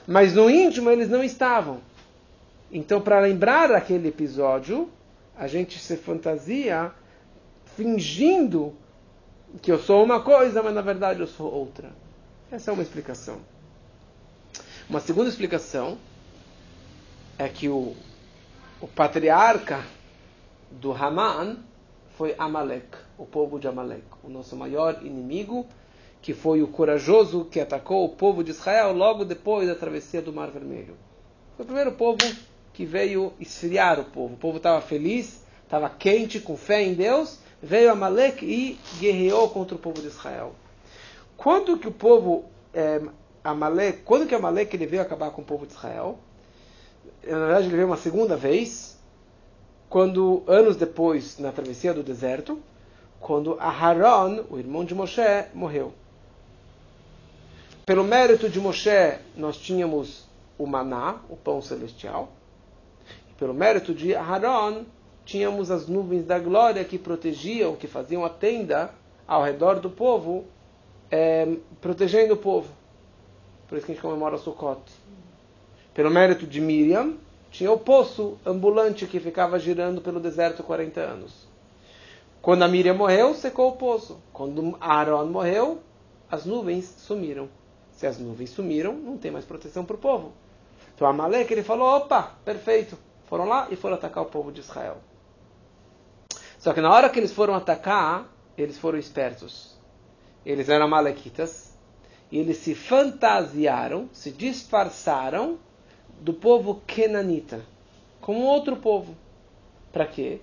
Mas 0.07 0.34
no 0.34 0.50
íntimo 0.50 0.90
eles 0.90 1.09
não 1.09 1.22
estavam. 1.22 1.80
Então, 2.70 3.00
para 3.00 3.20
lembrar 3.20 3.72
aquele 3.72 4.09
episódio, 4.09 4.90
a 5.36 5.46
gente 5.46 5.78
se 5.78 5.96
fantasia 5.96 6.92
fingindo 7.76 8.74
que 9.62 9.70
eu 9.70 9.78
sou 9.78 10.02
uma 10.02 10.20
coisa, 10.20 10.62
mas 10.62 10.74
na 10.74 10.80
verdade 10.80 11.20
eu 11.20 11.26
sou 11.26 11.52
outra. 11.52 11.90
Essa 12.50 12.70
é 12.70 12.74
uma 12.74 12.82
explicação. 12.82 13.38
Uma 14.88 15.00
segunda 15.00 15.28
explicação 15.28 15.98
é 17.38 17.48
que 17.48 17.68
o, 17.68 17.94
o 18.80 18.86
patriarca 18.86 19.84
do 20.70 20.92
Haman 20.92 21.57
foi 22.16 22.34
Amalek, 22.38 22.96
o 23.18 23.24
povo 23.24 23.59
de 23.59 23.66
Amalek, 23.66 24.05
o 24.22 24.28
nosso 24.28 24.57
maior 24.57 24.98
inimigo, 25.02 25.66
que 26.25 26.33
foi 26.33 26.62
o 26.62 26.66
corajoso 26.66 27.45
que 27.45 27.61
atacou 27.61 28.03
o 28.03 28.09
povo 28.09 28.43
de 28.43 28.51
Israel 28.51 28.95
logo 28.95 29.27
depois 29.27 29.68
da 29.68 29.75
travessia 29.75 30.22
do 30.22 30.33
Mar 30.33 30.51
Vermelho. 30.51 30.97
Foi 31.55 31.64
o 31.64 31.66
primeiro 31.66 31.93
povo 31.93 32.16
que 32.72 32.87
veio 32.87 33.35
esfriar 33.39 34.01
o 34.01 34.07
povo. 34.07 34.33
O 34.33 34.39
povo 34.39 34.57
estava 34.57 34.81
feliz, 34.81 35.45
estava 35.62 35.87
quente, 35.91 36.41
com 36.41 36.57
fé 36.57 36.83
em 36.83 36.95
Deus, 36.95 37.41
veio 37.62 37.93
Amalek 37.93 38.43
e 38.43 38.79
guerreou 38.99 39.51
contra 39.51 39.77
o 39.77 39.79
povo 39.79 40.01
de 40.01 40.07
Israel. 40.07 40.55
Quando 41.37 41.77
que 41.77 41.89
o 41.89 41.93
povo 41.93 42.47
é, 42.72 43.03
Amalek, 43.45 43.99
quando 43.99 44.27
que 44.27 44.35
Amalek 44.35 44.75
ele 44.75 44.87
veio 44.87 45.03
acabar 45.03 45.31
com 45.31 45.43
o 45.43 45.45
povo 45.45 45.66
de 45.66 45.75
Israel? 45.75 46.18
Na 47.22 47.39
verdade, 47.39 47.66
ele 47.66 47.77
veio 47.77 47.87
uma 47.89 47.99
segunda 47.99 48.35
vez, 48.35 48.99
quando 49.91 50.43
anos 50.47 50.75
depois, 50.75 51.39
na 51.39 51.53
travessia 51.53 51.93
do 51.93 52.03
deserto, 52.03 52.59
quando 53.20 53.61
Aharon, 53.61 54.47
o 54.49 54.59
irmão 54.59 54.87
de 54.87 54.95
Moshe, 54.95 55.20
morreu. 55.53 55.93
Pelo 57.87 58.03
mérito 58.03 58.49
de 58.49 58.59
Moshe, 58.59 59.18
nós 59.37 59.59
tínhamos 59.59 60.26
o 60.57 60.66
maná, 60.66 61.16
o 61.28 61.37
pão 61.37 61.61
celestial. 61.61 62.32
Pelo 63.39 63.53
mérito 63.53 63.93
de 63.93 64.14
Aharon, 64.14 64.87
tínhamos 65.22 65.70
as 65.70 65.87
nuvens 65.87 66.24
da 66.24 66.39
glória 66.39 66.82
que 66.82 66.99
protegiam, 66.99 67.76
que 67.76 67.87
faziam 67.87 68.24
a 68.24 68.30
tenda 68.30 68.91
ao 69.28 69.43
redor 69.43 69.80
do 69.80 69.91
povo, 69.91 70.47
é, 71.11 71.47
protegendo 71.82 72.32
o 72.32 72.39
povo. 72.39 72.72
Por 73.68 73.76
isso 73.76 73.85
que 73.85 73.93
a 73.93 73.95
gente 73.95 74.03
comemora 74.03 74.39
Sukkot. 74.39 74.80
Pelo 75.93 76.11
mérito 76.11 76.47
de 76.47 76.62
Miriam, 76.62 77.18
tinha 77.51 77.70
o 77.70 77.78
poço 77.78 78.39
ambulante 78.47 79.07
que 79.07 79.20
ficava 79.20 79.59
girando 79.59 80.01
pelo 80.01 80.20
deserto 80.20 80.62
40 80.62 81.01
anos. 81.03 81.47
Quando 82.41 82.62
a 82.62 82.68
Miriam 82.68 82.95
morreu, 82.95 83.35
secou 83.35 83.68
o 83.68 83.76
poço. 83.76 84.18
Quando 84.32 84.74
Aaron 84.80 85.26
morreu, 85.26 85.80
as 86.30 86.47
nuvens 86.47 86.87
sumiram. 86.97 87.47
Se 87.95 88.07
as 88.07 88.18
nuvens 88.18 88.51
sumiram, 88.51 88.92
não 88.92 89.16
tem 89.16 89.30
mais 89.30 89.45
proteção 89.45 89.84
para 89.84 89.97
o 89.97 89.99
povo. 89.99 90.32
Então 90.95 91.07
Amalek 91.07 91.53
ele 91.53 91.62
falou: 91.62 91.97
opa, 91.97 92.34
perfeito. 92.45 92.99
Foram 93.26 93.47
lá 93.47 93.68
e 93.70 93.76
foram 93.76 93.97
atacar 93.97 94.22
o 94.22 94.26
povo 94.26 94.53
de 94.53 94.61
Israel. 94.61 94.99
Só 96.59 96.72
que 96.72 96.80
na 96.80 96.92
hora 96.92 97.09
que 97.09 97.18
eles 97.18 97.32
foram 97.32 97.55
atacar, 97.55 98.28
eles 98.57 98.78
foram 98.78 98.99
espertos. 98.99 99.76
Eles 100.45 100.68
eram 100.68 100.86
amalequitas. 100.86 101.74
E 102.30 102.38
eles 102.38 102.59
se 102.59 102.74
fantasiaram, 102.74 104.09
se 104.12 104.30
disfarçaram 104.30 105.59
do 106.20 106.32
povo 106.32 106.82
kenanita, 106.86 107.61
como 108.20 108.45
outro 108.45 108.76
povo. 108.76 109.14
Para 109.92 110.07
quê? 110.07 110.40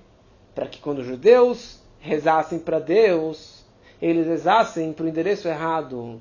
Para 0.53 0.67
que 0.67 0.79
quando 0.79 0.99
os 0.99 1.05
judeus 1.05 1.81
rezassem 1.99 2.59
para 2.59 2.79
Deus, 2.79 3.65
eles 4.01 4.27
rezassem 4.27 4.93
para 4.93 5.05
o 5.05 5.09
endereço 5.09 5.47
errado. 5.47 6.19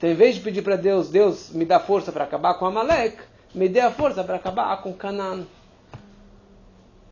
Então, 0.00 0.08
em 0.08 0.14
vez 0.14 0.36
de 0.36 0.40
pedir 0.40 0.62
para 0.62 0.76
Deus, 0.76 1.10
Deus 1.10 1.50
me 1.50 1.66
dá 1.66 1.78
força 1.78 2.10
para 2.10 2.24
acabar 2.24 2.54
com 2.54 2.64
Amalek, 2.64 3.18
me 3.54 3.68
dê 3.68 3.80
a 3.80 3.90
força 3.90 4.24
para 4.24 4.36
acabar 4.36 4.80
com 4.80 4.94
Canaã. 4.94 5.46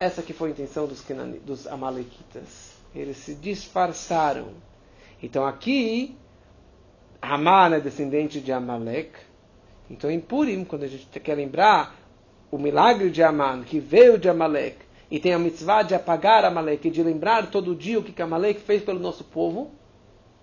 Essa 0.01 0.23
que 0.23 0.33
foi 0.33 0.49
a 0.49 0.53
intenção 0.53 0.87
dos, 0.87 1.05
dos 1.45 1.67
Amalequitas. 1.67 2.73
Eles 2.95 3.19
se 3.19 3.35
disfarçaram. 3.35 4.53
Então 5.23 5.45
aqui, 5.45 6.17
Haman 7.21 7.77
é 7.77 7.81
descendente 7.81 8.41
de 8.41 8.53
Amalek. 8.53 9.13
Então 9.91 10.11
em 10.11 10.19
Purim, 10.19 10.65
quando 10.65 10.85
a 10.85 10.89
gente 10.89 11.07
quer 11.21 11.35
lembrar 11.35 11.95
o 12.51 12.57
milagre 12.57 13.11
de 13.11 13.23
Haman, 13.23 13.65
que 13.65 13.79
veio 13.79 14.17
de 14.17 14.31
Amalek, 14.31 14.79
e 15.11 15.21
tem 15.21 15.35
a 15.35 15.39
mitzvah 15.39 15.83
de 15.83 15.95
apagar 15.95 16.43
Amalek, 16.43 16.89
e 16.89 16.91
de 16.91 17.03
lembrar 17.03 17.51
todo 17.51 17.77
dia 17.77 17.99
o 17.99 18.03
que 18.03 18.23
Amalek 18.23 18.61
fez 18.61 18.83
pelo 18.83 18.99
nosso 18.99 19.25
povo, 19.25 19.77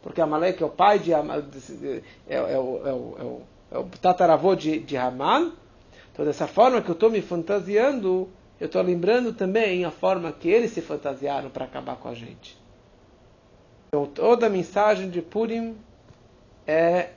porque 0.05 0.21
Amalek 0.21 0.61
é 0.61 0.65
o 0.67 0.69
pai 0.69 0.99
de 0.99 1.11
Haman, 1.11 1.43
é, 1.81 2.35
é, 2.35 2.35
é, 2.53 2.59
o, 2.59 3.41
é 3.71 3.77
o 3.79 3.85
tataravô 3.99 4.55
de, 4.55 4.77
de 4.77 4.95
Haman. 4.95 5.51
Então 6.13 6.23
dessa 6.23 6.45
forma 6.45 6.79
que 6.79 6.89
eu 6.89 6.93
estou 6.93 7.09
me 7.09 7.23
fantasiando, 7.23 8.29
eu 8.59 8.67
estou 8.67 8.83
lembrando 8.83 9.33
também 9.33 9.83
a 9.83 9.89
forma 9.89 10.31
que 10.31 10.47
eles 10.47 10.69
se 10.69 10.79
fantasiaram 10.79 11.49
para 11.49 11.65
acabar 11.65 11.95
com 11.95 12.07
a 12.07 12.13
gente. 12.13 12.55
Então, 13.87 14.05
toda 14.05 14.45
a 14.45 14.49
mensagem 14.49 15.09
de 15.09 15.23
Purim 15.23 15.75
é 16.67 17.09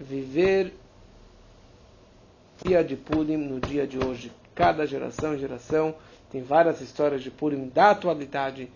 viver 0.00 0.72
dia 2.64 2.82
de 2.82 2.96
Purim 2.96 3.36
no 3.36 3.60
dia 3.60 3.86
de 3.86 3.98
hoje. 3.98 4.32
Cada 4.54 4.86
geração 4.86 5.36
geração 5.36 5.94
tem 6.30 6.42
várias 6.42 6.80
histórias 6.80 7.22
de 7.22 7.30
Purim 7.30 7.68
da 7.68 7.90
atualidade 7.90 8.70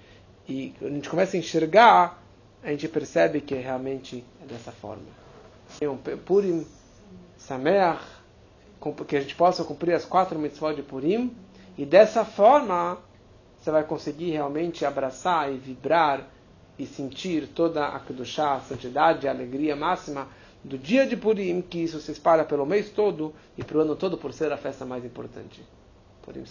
e 0.46 0.74
a 0.82 0.88
gente 0.88 1.08
começa 1.08 1.38
a 1.38 1.40
enxergar, 1.40 2.22
a 2.66 2.70
gente 2.70 2.88
percebe 2.88 3.40
que 3.40 3.54
realmente 3.54 4.24
é 4.42 4.44
dessa 4.44 4.72
forma. 4.72 5.04
Então, 5.76 5.96
Purim 6.24 6.66
Sameach, 7.38 8.02
que 9.06 9.16
a 9.16 9.20
gente 9.20 9.36
possa 9.36 9.62
cumprir 9.62 9.94
as 9.94 10.04
quatro 10.04 10.36
mitzvot 10.36 10.74
de 10.74 10.82
Purim, 10.82 11.32
e 11.78 11.86
dessa 11.86 12.24
forma, 12.24 12.98
você 13.56 13.70
vai 13.70 13.84
conseguir 13.84 14.32
realmente 14.32 14.84
abraçar 14.84 15.52
e 15.52 15.56
vibrar 15.56 16.28
e 16.76 16.84
sentir 16.86 17.46
toda 17.46 17.86
a 17.86 18.00
Kedushá, 18.00 18.54
a 18.54 18.60
santidade, 18.60 19.28
a 19.28 19.30
alegria 19.30 19.76
máxima 19.76 20.26
do 20.64 20.76
dia 20.76 21.06
de 21.06 21.16
Purim, 21.16 21.62
que 21.62 21.78
isso 21.78 22.00
se 22.00 22.10
espalha 22.10 22.44
pelo 22.44 22.66
mês 22.66 22.90
todo 22.90 23.32
e 23.56 23.62
para 23.62 23.78
o 23.78 23.80
ano 23.80 23.94
todo 23.94 24.18
por 24.18 24.32
ser 24.32 24.50
a 24.50 24.56
festa 24.56 24.84
mais 24.84 25.04
importante. 25.04 25.62
Purim 26.22 26.42